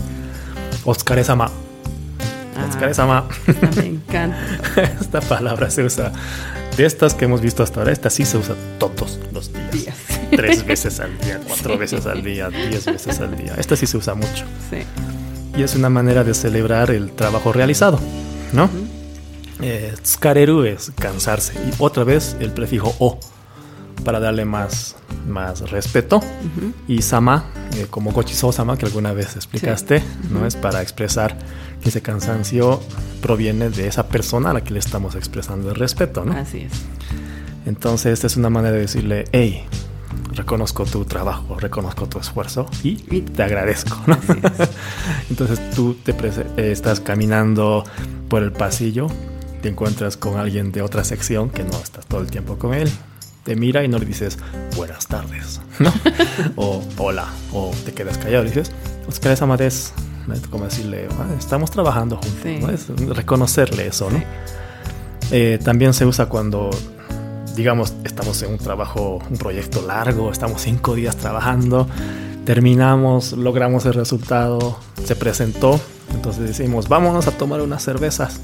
Otsukare-sama. 0.85 1.51
Ah, 2.57 2.65
Otsukare-sama. 2.69 3.29
esta 3.47 3.71
me 3.83 3.87
encanta. 3.87 4.39
Esta 5.01 5.21
palabra 5.21 5.69
se 5.71 5.83
usa. 5.83 6.13
De 6.77 6.85
estas 6.87 7.15
que 7.15 7.25
hemos 7.25 7.41
visto 7.41 7.63
hasta 7.63 7.81
ahora, 7.81 7.93
esta 7.93 8.09
sí 8.11 8.25
se 8.25 8.37
usa 8.39 8.55
todos 8.79 9.19
los 9.33 9.51
días. 9.53 9.73
Días. 9.73 9.97
Tres 10.31 10.65
veces 10.67 11.01
al 11.01 11.19
día, 11.19 11.41
cuatro 11.47 11.79
veces 11.79 12.05
al 12.07 12.23
día, 12.23 12.49
diez 12.51 12.85
veces 12.85 13.21
al 13.21 13.37
día. 13.37 13.55
Esta 13.59 13.77
sí 13.77 13.87
se 13.87 13.97
usa 13.97 14.15
mucho. 14.15 14.45
Sí. 14.71 14.79
Y 15.59 15.63
es 15.63 15.75
una 15.75 15.89
manera 15.89 16.23
de 16.25 16.35
celebrar 16.35 16.91
el 16.91 17.13
trabajo 17.13 17.53
realizado, 17.53 17.99
¿no? 18.53 18.69
Eh, 19.63 19.95
tsukareru 20.03 20.65
es 20.65 20.93
cansarse. 20.99 21.55
Y 21.55 21.73
otra 21.79 22.05
vez 22.05 22.37
el 22.41 22.51
prefijo 22.53 22.95
o 22.99 23.19
para 24.07 24.21
darle 24.21 24.45
más, 24.45 24.95
más 25.29 25.69
respeto. 25.69 26.21
Y 26.87 27.03
sama, 27.03 27.47
eh, 27.75 27.89
como 27.91 28.13
gochizo 28.13 28.53
sama 28.53 28.79
que 28.79 28.87
alguna 28.87 29.13
vez 29.13 29.35
explicaste, 29.35 30.01
¿no? 30.31 30.47
Es 30.47 30.55
para 30.55 30.81
expresar 30.81 31.37
que 31.83 31.89
ese 31.89 32.03
cansancio 32.03 32.81
proviene 33.21 33.69
de 33.69 33.89
esa 33.89 34.07
persona 34.07 34.51
a 34.51 34.53
la 34.53 34.61
que 34.63 34.73
le 34.73 34.79
estamos 34.79 35.17
expresando 35.17 35.71
el 35.71 35.75
respeto, 35.75 36.25
¿no? 36.25 36.35
Así 36.35 36.59
es. 36.61 36.73
Entonces, 37.67 38.13
esta 38.13 38.29
es 38.29 38.37
una 38.37 38.49
manera 38.49 38.75
de 38.75 38.83
decirle, 38.83 39.25
hey, 39.33 39.65
reconozco 40.35 40.85
tu 40.85 41.05
trabajo, 41.05 41.59
reconozco 41.59 42.07
tu 42.09 42.21
esfuerzo 42.21 42.67
y 42.85 43.03
Y- 43.11 43.23
te 43.23 43.43
agradezco. 43.43 43.97
Entonces, 45.31 45.59
tú 45.75 45.95
te 45.95 46.13
eh, 46.13 46.71
estás 46.71 47.01
caminando 47.01 47.83
por 48.29 48.45
el 48.45 48.53
pasillo, 48.53 49.09
te 49.63 49.69
encuentras 49.69 50.17
con 50.17 50.39
alguien 50.39 50.71
de 50.71 50.83
otra 50.83 51.03
sección 51.03 51.51
que 51.51 51.65
no 51.65 51.77
estás 51.83 52.07
todo 52.07 52.21
el 52.21 52.29
tiempo 52.31 52.57
con 52.57 52.73
él. 52.73 52.89
Te 53.47 53.55
mira 53.57 53.83
y 53.85 53.89
no 53.89 53.99
le 53.99 54.05
dices 54.05 54.39
buenas 54.77 55.07
tardes, 55.07 55.61
¿no? 55.79 55.93
o 56.57 56.83
hola, 56.99 57.27
o 57.53 57.71
te 57.85 57.93
quedas 57.95 58.19
callado 58.19 58.45
y 58.45 58.49
dices, 58.49 58.73
Oscar 59.09 59.39
Amades, 59.41 59.93
como 60.51 60.65
decirle, 60.65 61.07
"Ah, 61.13 61.27
estamos 61.39 61.71
trabajando 61.71 62.17
juntos, 62.17 62.41
Sí. 62.43 62.59
¿no? 62.61 62.71
Es 62.71 62.89
reconocerle 63.17 63.87
eso, 63.87 64.11
¿no? 64.11 64.19
Sí. 64.19 64.25
Eh, 65.31 65.59
también 65.65 65.95
se 65.95 66.05
usa 66.05 66.27
cuando, 66.27 66.71
digamos, 67.55 67.95
estamos 68.05 68.43
en 68.43 68.51
un 68.51 68.59
trabajo, 68.59 69.21
un 69.31 69.37
proyecto 69.39 69.81
largo, 69.87 70.33
estamos 70.33 70.63
cinco 70.63 70.97
días 70.97 71.17
trabajando, 71.17 71.89
terminamos, 72.45 73.31
logramos 73.33 73.87
el 73.87 73.95
resultado, 73.95 74.77
se 75.05 75.15
presentó, 75.15 75.81
entonces 76.13 76.43
decimos, 76.49 76.89
vámonos 76.89 77.29
a 77.29 77.31
tomar 77.31 77.61
unas 77.61 77.85
cervezas 77.85 78.41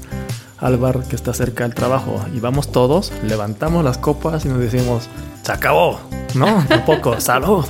al 0.63 0.77
bar 0.77 1.03
que 1.03 1.15
está 1.15 1.33
cerca 1.33 1.63
del 1.65 1.75
trabajo 1.75 2.23
y 2.33 2.39
vamos 2.39 2.71
todos, 2.71 3.11
levantamos 3.23 3.83
las 3.83 3.97
copas 3.97 4.45
y 4.45 4.47
nos 4.47 4.59
decimos, 4.59 5.09
se 5.43 5.51
acabó, 5.51 5.99
¿no? 6.35 6.63
Tampoco, 6.69 7.19
salud. 7.19 7.65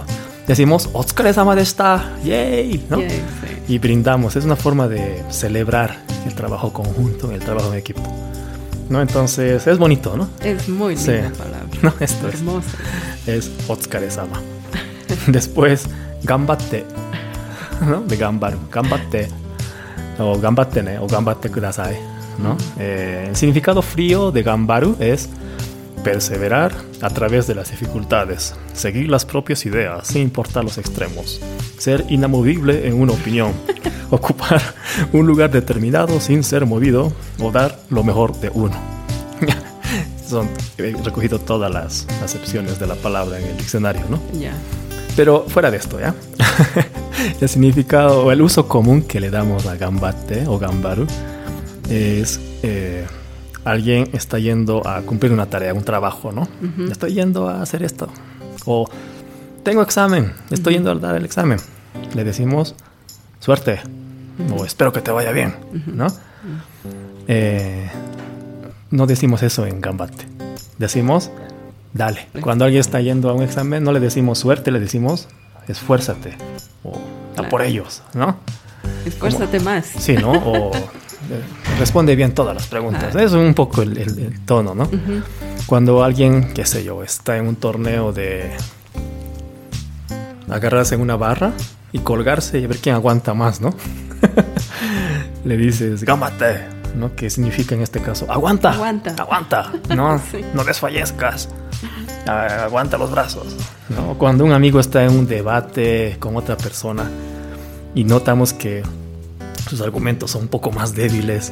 Decimos, 0.48 0.90
Otsukare-sama 0.94 1.56
deshita, 1.56 2.12
yay, 2.24 2.86
¿no? 2.90 3.00
Yay, 3.00 3.10
sí. 3.10 3.64
y 3.74 3.80
brindamos. 3.80 4.36
Es 4.36 4.44
una 4.46 4.56
forma 4.58 4.88
de 4.88 5.24
celebrar 5.30 5.98
el 6.26 6.36
trabajo 6.36 6.72
conjunto, 6.74 7.32
el 7.32 7.40
trabajo 7.40 7.72
en 7.72 7.80
equipo. 7.80 8.02
¿No? 8.90 9.02
Entonces 9.02 9.66
es 9.66 9.78
bonito, 9.78 10.16
¿no? 10.18 10.28
Es 10.42 10.68
muy 10.70 10.98
Sí. 10.98 11.12
linda 11.12 11.32
palabra. 11.32 11.60
No, 11.82 11.94
esto 12.00 12.28
es, 12.28 12.36
Hermosa. 12.36 12.68
es 13.26 13.52
Otsukare-sama. 13.70 14.40
Después, 15.28 15.86
gambatte. 16.24 16.86
¿no? 17.82 18.02
De 18.02 18.18
gambaru. 18.18 18.60
Gambatte. 18.72 19.30
O 20.20 20.38
gambatte, 20.40 20.84
¿ne? 20.84 21.00
O 21.00 21.08
gambatte 21.08 21.50
kudasai. 21.50 21.98
¿No? 22.38 22.58
Eh, 22.80 23.28
el 23.30 23.36
significado 23.36 23.82
frío 23.82 24.32
de 24.32 24.44
gambaru 24.44 24.96
es 25.00 25.30
perseverar 26.04 26.74
a 27.02 27.10
través 27.10 27.48
de 27.48 27.56
las 27.56 27.72
dificultades, 27.72 28.56
seguir 28.74 29.10
las 29.10 29.26
propias 29.26 29.66
ideas 29.66 30.08
sin 30.08 30.24
importar 30.24 30.64
los 30.64 30.78
extremos, 30.78 31.40
ser 31.78 32.06
inamovible 32.10 32.88
en 32.88 33.02
una 33.02 33.14
opinión, 33.14 33.54
ocupar 34.10 34.62
un 35.14 35.26
lugar 35.26 35.52
determinado 35.52 36.20
sin 36.20 36.44
ser 36.44 36.66
movido 36.66 37.14
o 37.40 37.52
dar 37.52 37.80
lo 37.90 38.04
mejor 38.04 38.40
de 38.40 38.52
uno. 38.54 38.76
Son, 40.28 40.50
he 40.78 40.92
recogido 41.04 41.40
todas 41.40 41.72
las 41.72 42.08
acepciones 42.24 42.80
de 42.80 42.88
la 42.88 42.96
palabra 42.96 43.40
en 43.40 43.46
el 43.46 43.58
diccionario, 43.58 44.04
¿no? 44.10 44.20
Ya. 44.40 44.54
Pero 45.16 45.46
fuera 45.48 45.70
de 45.70 45.78
esto, 45.78 46.00
¿ya? 46.00 46.16
el 47.42 47.50
significado 47.50 48.26
o 48.26 48.32
el 48.32 48.42
uso 48.42 48.68
común 48.68 49.04
que 49.04 49.20
le 49.20 49.30
damos 49.30 49.66
a 49.68 49.76
gambate 49.76 50.48
o 50.48 50.58
gambaru 50.58 51.06
es 51.94 52.40
eh, 52.64 53.06
alguien 53.66 54.10
está 54.14 54.40
yendo 54.40 54.86
a 54.88 55.02
cumplir 55.02 55.32
una 55.32 55.46
tarea, 55.48 55.74
un 55.74 55.84
trabajo, 55.84 56.32
¿no? 56.32 56.48
Estoy 56.90 57.14
yendo 57.14 57.48
a 57.50 57.62
hacer 57.62 57.84
esto. 57.84 58.10
O 58.66 58.90
tengo 59.64 59.82
examen, 59.82 60.34
estoy 60.52 60.74
yendo 60.74 60.92
a 60.92 60.96
dar 60.96 61.16
el 61.16 61.26
examen. 61.26 61.60
Le 62.16 62.24
decimos 62.24 62.76
suerte 63.40 63.80
o 64.58 64.66
espero 64.66 64.92
que 64.92 65.02
te 65.02 65.12
vaya 65.12 65.32
bien, 65.32 65.56
¿no? 65.88 66.08
Eh, 67.28 67.90
no 68.92 69.06
decimos 69.08 69.44
eso 69.44 69.66
en 69.66 69.80
gambate. 69.82 70.28
Decimos 70.78 71.32
dale. 71.94 72.28
Cuando 72.42 72.66
alguien 72.66 72.82
está 72.82 73.00
yendo 73.02 73.30
a 73.30 73.34
un 73.34 73.44
examen, 73.44 73.84
no 73.84 73.92
le 73.92 74.00
decimos 74.00 74.40
suerte, 74.40 74.72
le 74.72 74.80
decimos 74.80 75.28
esfuérzate 75.68 76.36
o 76.84 76.92
a 76.92 77.36
Claro. 77.36 77.50
por 77.50 77.62
ellos, 77.62 78.04
¿no? 78.14 78.38
Esfuérzate 79.06 79.60
más. 79.60 79.86
Sí, 79.86 80.14
¿no? 80.14 80.32
O 80.46 80.72
eh, 80.76 81.42
responde 81.80 82.16
bien 82.16 82.34
todas 82.34 82.56
las 82.56 82.68
preguntas. 82.68 83.12
Claro. 83.12 83.20
Es 83.26 83.34
un 83.34 83.54
poco 83.54 83.82
el, 83.82 83.98
el- 83.98 84.20
el 84.20 84.40
tono, 84.46 84.74
¿no? 84.76 84.84
Ujú. 84.84 85.22
Cuando 85.66 86.04
alguien, 86.04 86.54
qué 86.54 86.66
sé 86.66 86.84
yo, 86.84 87.04
está 87.04 87.38
en 87.38 87.48
un 87.48 87.56
torneo 87.56 88.12
de 88.12 88.52
agarrarse 90.50 90.96
en 90.96 91.02
una 91.02 91.16
barra 91.16 91.54
y 91.92 92.00
colgarse 92.00 92.60
y 92.60 92.68
ver 92.68 92.78
quién 92.78 92.96
aguanta 92.96 93.34
más, 93.34 93.62
¿no? 93.62 93.74
Le 95.46 95.58
dices, 95.58 96.04
gámate, 96.04 96.66
¿no? 96.96 97.16
Que 97.16 97.30
significa 97.30 97.76
en 97.76 97.82
este 97.82 98.02
caso, 98.02 98.30
aguanta, 98.32 98.72
Aguanta. 98.74 99.16
aguanta, 99.18 99.72
¿no? 99.96 100.20
Sí. 100.32 100.42
No 100.54 100.64
desfallezcas, 100.64 101.50
Ah, 102.26 102.64
aguanta 102.64 102.98
los 102.98 103.12
brazos, 103.12 103.54
¿no? 103.90 104.14
Cuando 104.18 104.46
un 104.46 104.54
amigo 104.54 104.80
está 104.80 105.04
en 105.04 105.12
un 105.12 105.28
debate 105.28 106.16
con 106.20 106.38
otra 106.38 106.56
persona 106.56 107.04
y 107.94 108.06
notamos 108.06 108.54
que 108.54 108.82
sus 109.70 109.82
argumentos 109.82 110.32
son 110.32 110.44
un 110.44 110.48
poco 110.48 110.72
más 110.72 110.94
débiles 110.96 111.52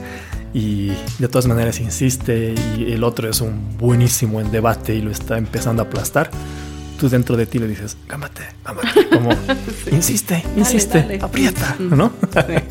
y 0.54 0.91
de 1.19 1.28
todas 1.30 1.47
maneras 1.47 1.80
insiste 1.80 2.54
y 2.78 2.91
el 2.91 3.04
otro 3.04 3.30
es 3.30 3.41
un 3.41 3.78
buenísimo 3.78 4.41
en 4.41 4.52
debate 4.52 4.93
y 4.95 5.02
lo 5.02 5.12
está 5.12 5.38
empezando 5.38 5.82
a 5.82 5.86
aplastar, 5.86 6.30
tú 7.00 7.10
dentro 7.10 7.38
de 7.38 7.45
ti 7.45 7.58
le 7.60 7.67
dices, 7.67 7.97
gámate, 8.08 8.41
gámate, 8.65 9.10
como, 9.10 9.30
insiste, 9.91 10.43
insiste, 10.58 11.00
dale. 11.02 11.19
aprieta. 11.21 11.76
¿no? 11.80 12.12
Sí. 12.34 12.54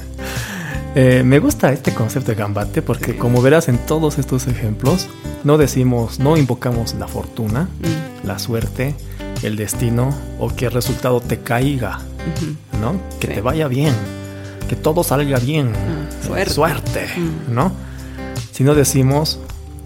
Eh, 0.97 1.23
me 1.25 1.39
gusta 1.39 1.73
este 1.73 1.95
concepto 1.95 2.33
de 2.33 2.35
gambate 2.37 2.83
porque 2.83 3.13
Sí. 3.13 3.19
como 3.19 3.41
verás 3.43 3.69
en 3.69 3.79
todos 3.79 4.19
estos 4.19 4.49
ejemplos, 4.49 5.07
no 5.45 5.57
decimos, 5.57 6.19
no 6.19 6.37
invocamos 6.37 6.95
la 6.95 7.07
fortuna, 7.07 7.69
Mm. 7.81 8.27
la 8.27 8.41
suerte, 8.41 8.97
el 9.45 9.55
destino 9.55 10.13
o 10.41 10.49
que 10.53 10.65
el 10.67 10.73
resultado 10.73 11.21
te 11.21 11.39
caiga. 11.39 12.01
¿no? 12.81 13.01
Que 13.21 13.29
te 13.29 13.41
vaya 13.41 13.69
bien, 13.69 13.95
que 14.71 14.77
todo 14.77 15.03
salga 15.03 15.41
bien, 15.41 15.73
Ah, 15.75 16.25
suerte. 16.25 16.55
suerte, 16.55 17.07
Mm. 17.17 17.53
¿no? 17.57 17.73
Si 18.53 18.63
no 18.63 18.77
decimos, 18.77 19.41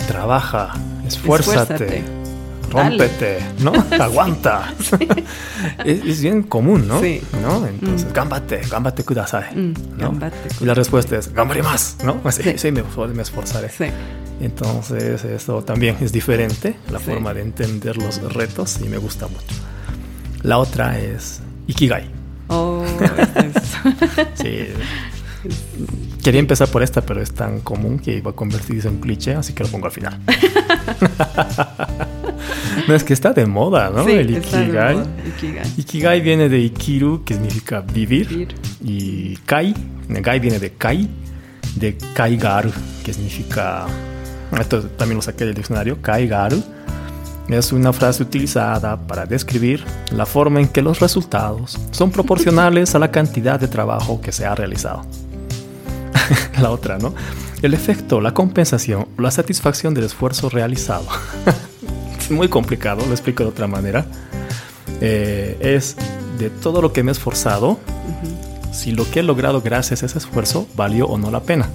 trabaja, 0.07 0.75
esfuérzate, 1.07 1.73
Esfuérzate. 1.75 2.05
rómpete, 2.71 3.39
¿no? 3.61 3.73
Aguanta. 3.99 4.75
es, 5.87 6.05
es 6.05 6.21
bien 6.21 6.43
común, 6.43 6.87
¿no? 6.87 7.01
Sí. 7.01 7.23
¿No? 7.41 7.67
Entonces, 7.67 8.07
Mm. 8.11 8.13
gambate, 8.13 8.61
gambate 8.71 9.05
kudasai. 9.05 9.55
Mm, 9.57 9.75
¿no? 9.97 10.11
gambate 10.11 10.37
Y 10.61 10.65
la 10.67 10.75
respuesta 10.75 11.17
es, 11.17 11.33
gambaré 11.33 11.63
más, 11.63 11.97
¿no? 12.05 12.21
Sí, 12.31 12.43
Sí. 12.43 12.53
sí, 12.59 12.71
me, 12.71 12.83
me 12.83 13.23
esforzaré. 13.23 13.71
Sí. 13.71 13.87
Entonces, 14.43 15.25
eso 15.25 15.63
también 15.65 15.97
es 16.03 16.13
diferente, 16.13 16.77
la 16.93 16.99
Sí. 16.99 17.07
forma 17.07 17.33
de 17.33 17.41
entender 17.41 17.97
los 17.97 18.21
retos 18.35 18.81
y 18.85 18.89
me 18.91 18.99
gusta 18.99 19.29
mucho. 19.29 19.57
La 20.43 20.59
otra 20.59 20.99
es 20.99 21.41
Ikigai. 21.69 22.05
Este 24.35 24.35
Sí. 24.35 24.69
Quería 26.23 26.41
empezar 26.41 26.69
por 26.69 26.83
esta, 26.83 27.03
pero 27.03 27.21
es 27.21 27.33
tan 27.33 27.61
común 27.61 27.99
que 27.99 28.17
iba 28.17 28.31
a 28.31 28.35
convertirse 28.35 28.89
en 28.89 28.99
cliché, 28.99 29.35
así 29.35 29.53
que 29.53 29.63
lo 29.63 29.69
pongo 29.69 29.87
al 29.87 29.93
final. 29.93 30.19
no, 32.89 32.95
es 32.95 33.05
que 33.05 33.13
está 33.13 33.35
de 33.35 33.45
moda, 33.45 33.91
¿no? 33.91 34.07
Sí, 34.07 34.13
El 34.13 34.39
Ikigai. 34.39 34.95
moda, 34.95 35.07
Ikigai. 35.37 35.73
Ikigai 35.77 36.21
viene 36.23 36.49
de 36.49 36.61
Ikiru, 36.61 37.25
que 37.25 37.35
significa 37.35 37.83
vivir. 37.83 38.29
Vivir. 38.29 38.55
Y 38.83 39.37
Kai, 39.45 39.75
Gai 40.09 40.41
viene 40.41 40.59
de 40.59 40.73
Kai, 40.73 41.11
de 41.77 41.99
Kaigaru, 42.15 42.73
que 43.05 43.13
significa. 43.13 43.85
Esto 44.59 44.83
también 44.83 45.17
lo 45.17 45.23
saqué 45.23 45.45
del 45.45 45.55
diccionario. 45.55 46.01
Kaigaru 46.01 46.63
es 47.49 47.73
una 47.73 47.93
frase 47.93 48.23
utilizada 48.23 48.97
para 48.97 49.27
describir 49.27 49.85
la 50.13 50.25
forma 50.25 50.61
en 50.61 50.69
que 50.69 50.83
los 50.83 51.01
resultados 51.01 51.79
son 51.91 52.11
proporcionales 52.11 52.95
a 52.95 52.99
la 52.99 53.11
cantidad 53.11 53.61
de 53.61 53.69
trabajo 53.69 54.21
que 54.21 54.33
se 54.33 54.47
ha 54.47 54.55
realizado. 54.55 55.05
la 56.61 56.71
otra, 56.71 56.99
¿no? 56.99 57.15
El 57.63 57.75
efecto, 57.75 58.21
la 58.21 58.33
compensación, 58.33 59.09
la 59.19 59.31
satisfacción 59.31 59.95
del 59.95 60.05
esfuerzo 60.05 60.49
realizado. 60.49 61.07
es 62.19 62.31
muy 62.31 62.49
complicado, 62.49 63.05
lo 63.07 63.13
explico 63.13 63.43
de 63.43 63.51
otra 63.51 63.67
manera. 63.67 64.07
Eh, 65.01 65.57
es 65.61 65.97
de 66.39 66.51
todo 66.51 66.81
lo 66.81 66.93
que 66.93 67.03
me 67.03 67.11
he 67.11 67.13
esforzado, 67.13 67.79
si 68.73 68.93
lo 68.93 69.09
que 69.11 69.21
he 69.21 69.23
logrado 69.23 69.61
gracias 69.61 70.03
a 70.03 70.07
ese 70.07 70.19
esfuerzo 70.19 70.67
valió 70.77 71.07
o 71.07 71.19
no 71.19 71.31
la 71.31 71.41
pena. 71.41 71.69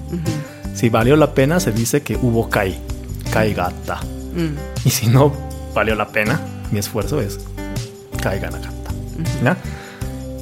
Si 0.74 0.88
valió 0.88 1.16
la 1.16 1.34
pena, 1.34 1.60
se 1.60 1.72
dice 1.72 2.02
que 2.02 2.16
hubo 2.16 2.48
kai, 2.48 2.78
kai 3.32 3.54
gata. 3.54 4.00
Mm, 4.34 4.86
Y 4.86 4.90
si 4.90 5.06
no 5.08 5.49
valió 5.74 5.94
la 5.94 6.08
pena, 6.08 6.40
mi 6.70 6.78
esfuerzo 6.78 7.20
es 7.20 7.38
kai 8.22 8.38
ganagata. 8.40 8.90
ujú. 8.90 9.44
¿ya? 9.44 9.56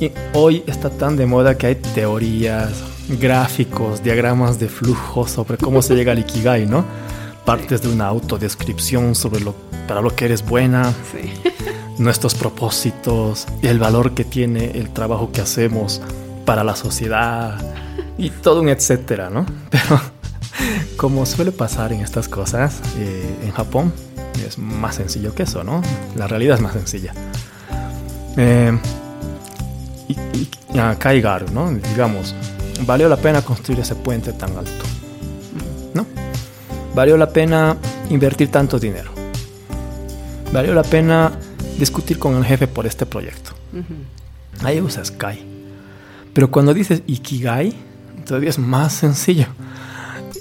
Y 0.00 0.12
hoy 0.32 0.62
está 0.66 0.90
tan 0.90 1.16
de 1.16 1.26
moda 1.26 1.56
que 1.58 1.66
hay 1.68 1.74
teorías, 1.74 2.70
gráficos, 3.08 4.02
diagramas 4.02 4.58
de 4.58 4.68
flujo 4.68 5.26
sobre 5.26 5.56
cómo 5.58 5.82
se 5.82 5.94
llega 5.94 6.12
al 6.12 6.18
ikigai, 6.20 6.66
¿no? 6.66 6.84
Partes 7.44 7.82
de 7.82 7.88
una 7.88 8.06
autodescripción 8.06 9.14
sobre 9.14 9.40
lo 9.40 9.54
para 9.88 10.02
lo 10.02 10.14
que 10.14 10.26
eres 10.26 10.44
buena, 10.44 10.92
Sí. 11.12 11.32
nuestros 11.98 12.34
propósitos 12.34 13.46
el 13.62 13.78
valor 13.78 14.12
que 14.12 14.22
tiene 14.24 14.72
el 14.72 14.90
trabajo 14.90 15.32
que 15.32 15.40
hacemos 15.40 16.02
para 16.44 16.62
la 16.62 16.76
sociedad 16.76 17.58
y 18.18 18.28
todo 18.30 18.60
un 18.60 18.68
etcétera, 18.68 19.30
¿no? 19.30 19.46
Pero 19.70 20.00
como 20.98 21.24
suele 21.26 21.50
pasar 21.52 21.92
en 21.92 22.00
estas 22.00 22.28
cosas, 22.28 22.80
eh, 22.98 23.34
en 23.44 23.50
Japón 23.52 23.92
es 24.48 24.58
más 24.58 24.96
sencillo 24.96 25.34
que 25.34 25.44
eso, 25.44 25.62
¿no? 25.64 25.82
La 26.16 26.26
realidad 26.26 26.56
es 26.56 26.60
más 26.62 26.72
sencilla. 26.72 27.12
Eh, 28.36 28.78
y, 30.08 30.12
y- 30.12 30.48
ah, 30.78 30.96
Kaigaru, 30.98 31.46
¿no? 31.52 31.70
Digamos, 31.70 32.34
valió 32.86 33.08
la 33.08 33.16
pena 33.16 33.42
construir 33.42 33.80
ese 33.80 33.94
puente 33.94 34.32
tan 34.32 34.56
alto, 34.56 34.84
¿no? 35.94 36.06
Valió 36.94 37.16
la 37.16 37.28
pena 37.30 37.76
invertir 38.10 38.50
tanto 38.50 38.78
dinero. 38.78 39.10
Valió 40.52 40.74
la 40.74 40.82
pena 40.82 41.32
discutir 41.78 42.18
con 42.18 42.36
el 42.36 42.44
jefe 42.44 42.66
por 42.66 42.86
este 42.86 43.06
proyecto. 43.06 43.52
Ujú. 43.72 44.66
Ahí 44.66 44.80
usas 44.80 45.10
Kai. 45.10 45.44
Pero 46.32 46.50
cuando 46.50 46.72
dices 46.74 47.02
Ikigai, 47.06 47.74
todavía 48.24 48.50
es 48.50 48.58
más 48.58 48.92
sencillo. 48.92 49.46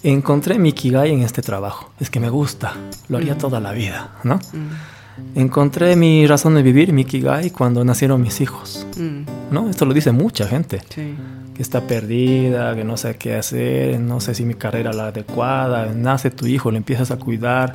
Encontré 0.09 0.57
mi 0.57 0.69
Ikigai 0.69 1.11
en 1.11 1.21
este 1.21 1.41
trabajo. 1.41 1.91
Es 1.99 2.09
que 2.09 2.19
me 2.21 2.29
gusta. 2.29 2.73
Lo 3.09 3.17
haría 3.17 3.35
Mm. 3.35 3.37
toda 3.39 3.59
la 3.59 3.73
vida, 3.73 4.11
¿no? 4.23 4.35
Mm, 4.53 5.37
Encontré 5.39 5.95
mi 5.95 6.25
razón 6.27 6.53
de 6.55 6.61
vivir, 6.61 6.93
mi 6.93 7.01
Ikigai, 7.01 7.49
cuando 7.49 7.83
nacieron 7.83 8.21
mis 8.21 8.39
hijos. 8.39 8.85
mm, 8.97 9.51
¿No? 9.51 9.69
Esto 9.69 9.83
lo 9.85 9.93
dice 9.93 10.11
mucha 10.13 10.47
gente. 10.47 10.79
Sí. 10.89 11.13
Que 11.53 11.61
está 11.61 11.81
perdida, 11.81 12.73
que 12.75 12.83
no 12.85 12.95
sé 12.97 13.15
qué 13.17 13.35
hacer, 13.35 13.99
no 13.99 14.19
sé 14.21 14.33
si 14.35 14.45
mi 14.45 14.53
carrera 14.53 14.91
es 14.91 14.95
la 14.95 15.07
adecuada. 15.07 15.87
Nace 15.93 16.29
tu 16.31 16.45
hijo, 16.47 16.71
le 16.71 16.77
empiezas 16.77 17.11
a 17.11 17.17
cuidar. 17.17 17.73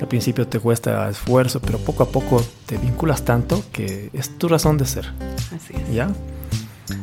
Al 0.00 0.08
principio 0.08 0.46
te 0.48 0.58
cuesta 0.58 1.10
esfuerzo, 1.10 1.60
pero 1.60 1.78
poco 1.78 2.02
a 2.04 2.08
poco 2.08 2.42
te 2.66 2.78
vinculas 2.78 3.24
tanto 3.24 3.62
que 3.72 4.08
es 4.14 4.38
tu 4.38 4.48
razón 4.48 4.78
de 4.78 4.86
ser. 4.86 5.12
Así 5.54 5.74
es. 5.74 5.92
¿ya? 5.94 6.08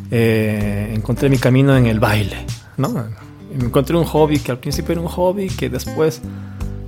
Eh, 0.09 0.91
encontré 0.95 1.29
mi 1.29 1.37
camino 1.37 1.75
en 1.77 1.85
el 1.85 1.99
baile, 1.99 2.37
¿no? 2.77 3.05
Encontré 3.51 3.97
un 3.97 4.05
hobby 4.05 4.39
que 4.39 4.51
al 4.51 4.59
principio 4.59 4.93
era 4.93 5.01
un 5.01 5.07
hobby 5.07 5.47
que 5.47 5.69
después 5.69 6.21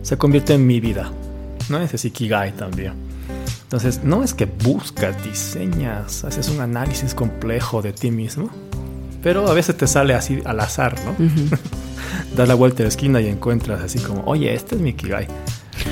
se 0.01 0.17
convirtió 0.17 0.55
en 0.55 0.65
mi 0.65 0.79
vida, 0.79 1.11
¿no? 1.69 1.79
Ese 1.79 1.95
es 1.95 2.05
Ikigai 2.05 2.53
también. 2.53 2.93
Entonces, 3.63 4.03
no 4.03 4.23
es 4.23 4.33
que 4.33 4.45
buscas, 4.45 5.23
diseñas, 5.23 6.23
haces 6.25 6.49
un 6.49 6.59
análisis 6.59 7.13
complejo 7.15 7.81
de 7.81 7.93
ti 7.93 8.11
mismo, 8.11 8.49
pero 9.23 9.47
a 9.47 9.53
veces 9.53 9.77
te 9.77 9.87
sale 9.87 10.13
así 10.13 10.41
al 10.45 10.59
azar, 10.59 10.95
¿no? 11.05 11.11
Ujú. 11.11 11.55
Das 12.35 12.47
la 12.47 12.55
vuelta 12.55 12.83
a 12.83 12.83
la 12.83 12.89
esquina 12.89 13.21
y 13.21 13.27
encuentras 13.27 13.81
así 13.81 13.99
como, 13.99 14.23
oye, 14.25 14.53
este 14.53 14.75
es 14.75 14.81
mi 14.81 14.89
Ikigai, 14.89 15.27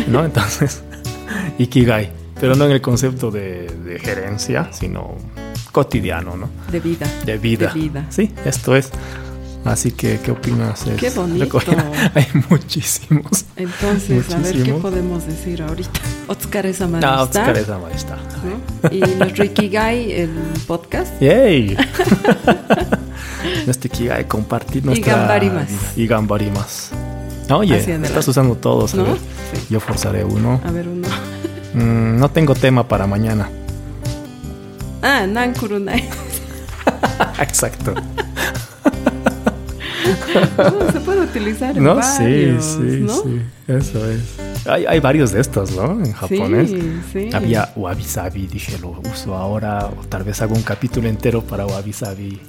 ¿no? 0.10 0.26
Entonces, 0.26 0.84
Ikigai, 1.58 2.10
pero 2.40 2.56
no 2.56 2.66
en 2.66 2.72
el 2.72 2.82
concepto 2.82 3.32
de, 3.32 3.68
de 3.86 4.00
gerencia, 4.00 4.70
sino 4.72 5.16
cotidiano, 5.72 6.36
¿no? 6.36 6.50
De 6.72 6.80
vida. 6.80 7.08
de 7.26 7.38
vida. 7.38 7.74
De 7.74 7.80
vida. 7.80 8.06
Sí, 8.10 8.32
esto 8.46 8.76
es. 8.76 8.92
Así 9.66 9.92
que, 9.92 10.20
¿qué 10.22 10.32
opinas? 10.32 10.88
Es 10.88 10.98
Qué 11.00 11.10
bonito. 11.10 11.60
Hay 12.16 12.26
muchísimos. 12.50 13.46
Entonces, 13.58 14.34
a 14.34 14.38
ver 14.40 14.64
qué 14.64 14.74
podemos 14.74 15.26
decir 15.28 15.62
ahorita. 15.62 16.00
Otsukare-sama 16.28 17.00
Ah, 17.04 17.24
está, 17.26 17.42
Otsukaresama 17.42 17.92
está. 17.92 18.16
¿no? 18.16 18.90
Y 18.92 19.00
nuestro 19.16 19.44
Ikigai, 19.44 20.12
el 20.14 20.30
podcast. 20.66 21.12
¡Yay! 21.22 21.76
Nuestro 23.66 23.88
Ikigai, 23.88 24.28
compartir 24.28 24.86
nuestra 24.86 25.16
gambarimas. 25.18 25.68
vida. 25.68 25.80
Y 25.96 26.08
gambarimas. 26.08 26.92
Oye, 27.52 27.78
estás 27.78 28.28
usando 28.28 28.56
todos. 28.56 28.94
a 28.94 28.98
¿No? 28.98 29.04
ver. 29.06 29.18
Sí. 29.18 29.68
Yo 29.72 29.80
forzaré 29.80 30.24
uno. 30.24 30.62
A 30.66 30.72
ver, 30.72 30.88
uno. 30.88 31.08
Mm, 31.72 32.18
no 32.18 32.32
tengo 32.32 32.56
tema 32.56 32.88
para 32.88 33.06
mañana. 33.06 33.48
Ah, 35.04 35.28
Nankurunai. 35.28 36.04
Exacto. 37.40 37.94
No, 40.58 40.92
se 40.92 41.00
puede 41.02 41.22
utilizar 41.22 41.78
en 41.78 41.84
¿No? 41.84 41.96
varios, 41.96 42.64
sí, 42.66 42.78
sí, 42.92 43.00
¿no? 43.02 43.14
sí. 43.24 43.42
Eso 43.68 44.10
es. 44.10 44.22
Hay, 44.68 44.86
hay 44.86 45.00
varios 45.00 45.32
de 45.32 45.42
estos, 45.42 45.72
¿no? 45.76 45.92
En 46.04 46.12
japonés. 46.14 46.70
Sí, 46.70 47.00
sí. 47.14 47.30
Había 47.34 47.72
Wabi 47.76 48.04
Sabi, 48.04 48.48
dije, 48.48 48.78
lo 48.80 49.00
uso 49.14 49.36
ahora, 49.36 49.88
o 49.88 50.06
tal 50.08 50.24
vez 50.24 50.42
hago 50.42 50.56
un 50.56 50.64
capítulo 50.64 51.08
entero 51.08 51.42
para 51.44 51.66
Wabi 51.66 51.94
Sabi. 51.94 52.40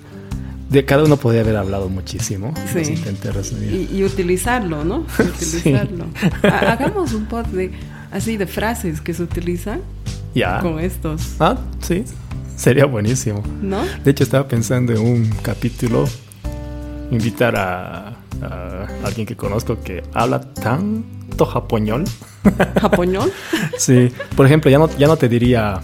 De 0.69 0.85
cada 0.85 1.03
uno 1.05 1.17
podría 1.17 1.41
haber 1.43 1.57
hablado 1.57 1.89
muchísimo. 1.89 2.55
Sí. 2.73 2.93
Intenté 2.93 3.33
resumir. 3.33 3.89
Y, 3.93 3.97
y 3.99 4.05
utilizarlo, 4.05 4.85
¿no? 4.85 5.05
Utilizarlo. 5.19 6.07
Ha- 6.45 6.73
Hagamos 6.73 7.13
un 7.13 7.27
pod 7.27 7.47
de 7.47 7.73
así 8.13 8.37
de 8.37 8.47
frases 8.47 9.01
que 9.01 9.13
se 9.15 9.23
utilizan 9.25 9.81
ya. 10.35 10.61
con 10.61 10.79
estos, 10.79 11.23
Ah, 11.41 11.57
sí. 11.81 12.05
Sería 12.57 12.85
buenísimo. 12.85 13.43
¿no? 13.63 13.83
De 14.05 14.11
hecho, 14.11 14.23
estaba 14.23 14.47
pensando 14.47 14.93
en 14.93 14.99
un 15.01 15.31
capítulo, 15.43 16.05
invitar 17.11 17.57
a, 17.57 18.09
a 18.43 18.87
alguien 19.05 19.27
que 19.27 19.37
conozco 19.37 19.81
que 19.83 20.03
habla 20.15 20.41
tanto 20.41 21.45
japoñol. 21.47 22.05
Japoñol. 22.81 23.33
Sí. 23.79 24.11
Por 24.37 24.47
ejemplo, 24.47 24.71
ya 24.71 24.79
no, 24.79 24.89
ya 24.99 25.07
no 25.07 25.17
te 25.17 25.29
diría 25.29 25.81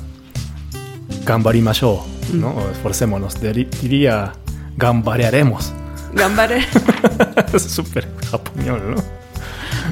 gambarimashou, 1.24 2.00
¿no? 2.32 2.50
O 2.50 2.70
esforcémonos. 2.70 3.40
Diri- 3.40 3.68
Diría 3.80 4.32
gambarearemos. 4.76 5.72
Gambare. 6.12 6.64
es 7.52 7.62
súper 7.62 8.08
japoñol, 8.30 8.94
¿no? 8.94 8.96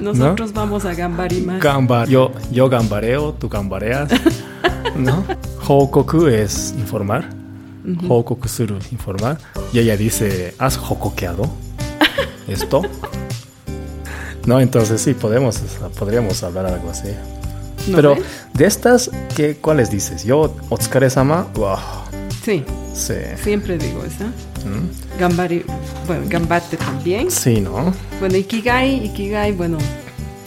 Nosotros 0.00 0.52
vamos 0.52 0.84
a 0.86 0.94
Gambarimas. 0.94 1.60
Gamba, 1.60 2.04
yo, 2.06 2.32
yo 2.50 2.68
gambareo, 2.68 3.32
tú 3.34 3.48
gambareas, 3.48 4.10
¿no? 4.96 5.24
Hokoku 5.68 6.26
es 6.26 6.74
informar. 6.78 7.28
Hokoku 8.08 8.48
suru, 8.48 8.76
informar. 8.92 9.38
Y 9.72 9.78
ella 9.78 9.96
dice, 9.96 10.54
¿has 10.58 10.76
hokokeado 10.78 11.48
esto? 12.48 12.82
no, 14.46 14.60
entonces 14.60 15.00
sí, 15.00 15.14
podemos, 15.14 15.58
podríamos 15.98 16.42
hablar 16.42 16.66
algo 16.66 16.90
así. 16.90 17.08
No 17.88 17.96
Pero 17.96 18.16
sé. 18.16 18.22
de 18.54 18.64
estas, 18.66 19.10
¿qué, 19.36 19.56
¿cuáles 19.56 19.90
dices? 19.90 20.24
Yo, 20.24 20.54
Otsukare-sama, 20.70 21.48
wow. 21.54 21.76
Sí, 22.42 22.64
Sí. 22.94 23.14
siempre 23.42 23.76
digo 23.78 24.04
esa. 24.04 24.26
¿Mm? 24.26 25.18
Gambari, 25.18 25.64
bueno, 26.06 26.24
gambate 26.28 26.76
también. 26.76 27.30
Sí, 27.30 27.60
¿no? 27.60 27.92
Bueno, 28.20 28.36
Ikigai, 28.36 29.04
Ikigai, 29.06 29.52
bueno, 29.52 29.78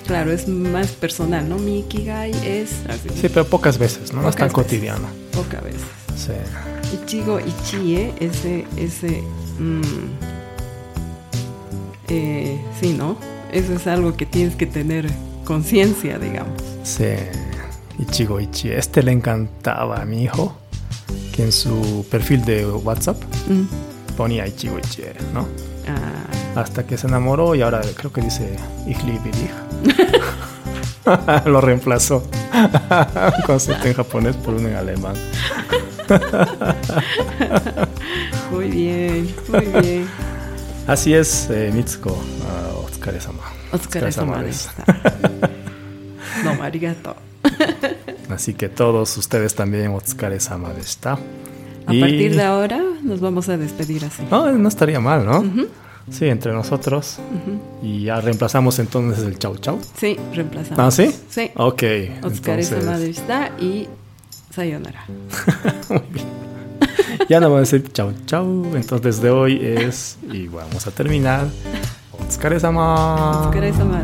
claro, 0.07 0.31
es 0.31 0.47
más 0.47 0.87
personal, 0.87 1.47
¿no? 1.47 1.57
Mi 1.57 1.79
Ikigai 1.79 2.31
es 2.43 2.71
así, 2.89 3.09
Sí, 3.21 3.29
pero 3.29 3.45
pocas 3.45 3.77
veces, 3.77 4.13
¿no? 4.13 4.21
No 4.21 4.29
es 4.29 4.35
tan 4.35 4.45
veces. 4.47 4.53
cotidiano. 4.55 5.07
pocas 5.33 5.63
veces. 5.63 5.81
Sí. 6.15 6.31
Ichigo 6.93 7.39
Ichie, 7.39 8.13
ese, 8.19 8.65
ese, 8.77 9.23
mm, 9.59 9.81
eh, 12.09 12.61
sí, 12.79 12.93
¿no? 12.93 13.17
Eso 13.51 13.73
es 13.73 13.87
algo 13.87 14.15
que 14.15 14.25
tienes 14.25 14.55
que 14.55 14.65
tener 14.65 15.09
conciencia, 15.45 16.17
digamos. 16.19 16.53
Sí. 16.83 17.05
Ichigo 17.99 18.39
Ichi. 18.39 18.69
Este 18.71 19.01
le 19.03 19.11
encantaba 19.11 20.01
a 20.01 20.05
mi 20.05 20.23
hijo, 20.23 20.55
que 21.35 21.43
en 21.43 21.51
su 21.51 22.05
perfil 22.09 22.45
de 22.45 22.65
WhatsApp 22.65 23.17
Mm. 23.47 24.15
ponía 24.15 24.47
Ichigo 24.47 24.77
Ichi, 24.79 25.03
¿no? 25.33 25.47
Ah, 25.87 26.61
Hasta 26.61 26.85
que 26.85 26.97
se 26.97 27.07
enamoró 27.07 27.53
y 27.55 27.61
ahora 27.61 27.81
creo 27.95 28.11
que 28.11 28.21
dice 28.21 28.55
Bilig. 28.85 29.51
Lo 31.45 31.61
reemplazó. 31.61 32.23
Un 33.37 33.41
concepto 33.45 33.87
en 33.87 33.93
japonés 33.93 34.35
por 34.35 34.55
uno 34.55 34.67
en 34.67 34.75
alemán. 34.75 35.15
muy 38.51 38.69
bien, 38.69 39.33
muy 39.49 39.65
bien. 39.81 40.07
Así 40.87 41.13
es, 41.13 41.49
eh, 41.49 41.71
Mitsuko. 41.73 42.11
Uh, 42.11 42.85
Otsukare-sama. 42.85 43.43
Otsukare-sama. 43.71 44.43
No, 46.43 46.51
arigato. 46.63 47.15
Así 48.29 48.53
que 48.53 48.69
todos 48.69 49.17
ustedes 49.17 49.55
también 49.55 49.91
Otsukare-sama 49.93 50.71
deshita. 50.73 51.17
A 51.87 51.93
Y- 51.93 51.99
partir 51.99 52.35
de 52.35 52.43
ahora 52.43 52.79
nos 53.01 53.19
vamos 53.21 53.49
a 53.49 53.57
despedir 53.57 54.05
así. 54.05 54.21
No, 54.29 54.51
no 54.51 54.69
estaría 54.69 54.99
mal, 54.99 55.25
¿no? 55.25 55.43
Sí, 56.11 56.27
entre 56.27 56.51
nosotros. 56.53 57.17
Y 57.81 58.03
ya 58.03 58.21
reemplazamos 58.21 58.77
entonces 58.79 59.25
el 59.25 59.39
chau 59.39 59.57
chau. 59.57 59.79
Sí, 59.97 60.17
reemplazamos. 60.33 60.79
¿Ah, 60.79 60.91
sí? 60.91 61.13
Sí. 61.29 61.49
Ok. 61.55 61.83
Otsukare-sama 62.23 62.81
entonces- 62.81 62.99
deshita 63.15 63.51
y 63.59 63.87
sayonara. 64.57 65.05
Ya 67.29 67.39
no 67.41 67.49
voy 67.49 67.57
a 67.57 67.59
decir 67.61 67.91
chau 67.91 68.13
chau. 68.25 68.63
Entonces 68.73 69.21
de 69.21 69.29
hoy 69.29 69.59
es. 69.61 70.17
Y 70.31 70.47
vamos 70.47 70.87
a 70.87 70.91
terminar. 70.91 71.47
Otsukare-sama. 72.11 73.49
Otsukare-sama. 73.49 74.01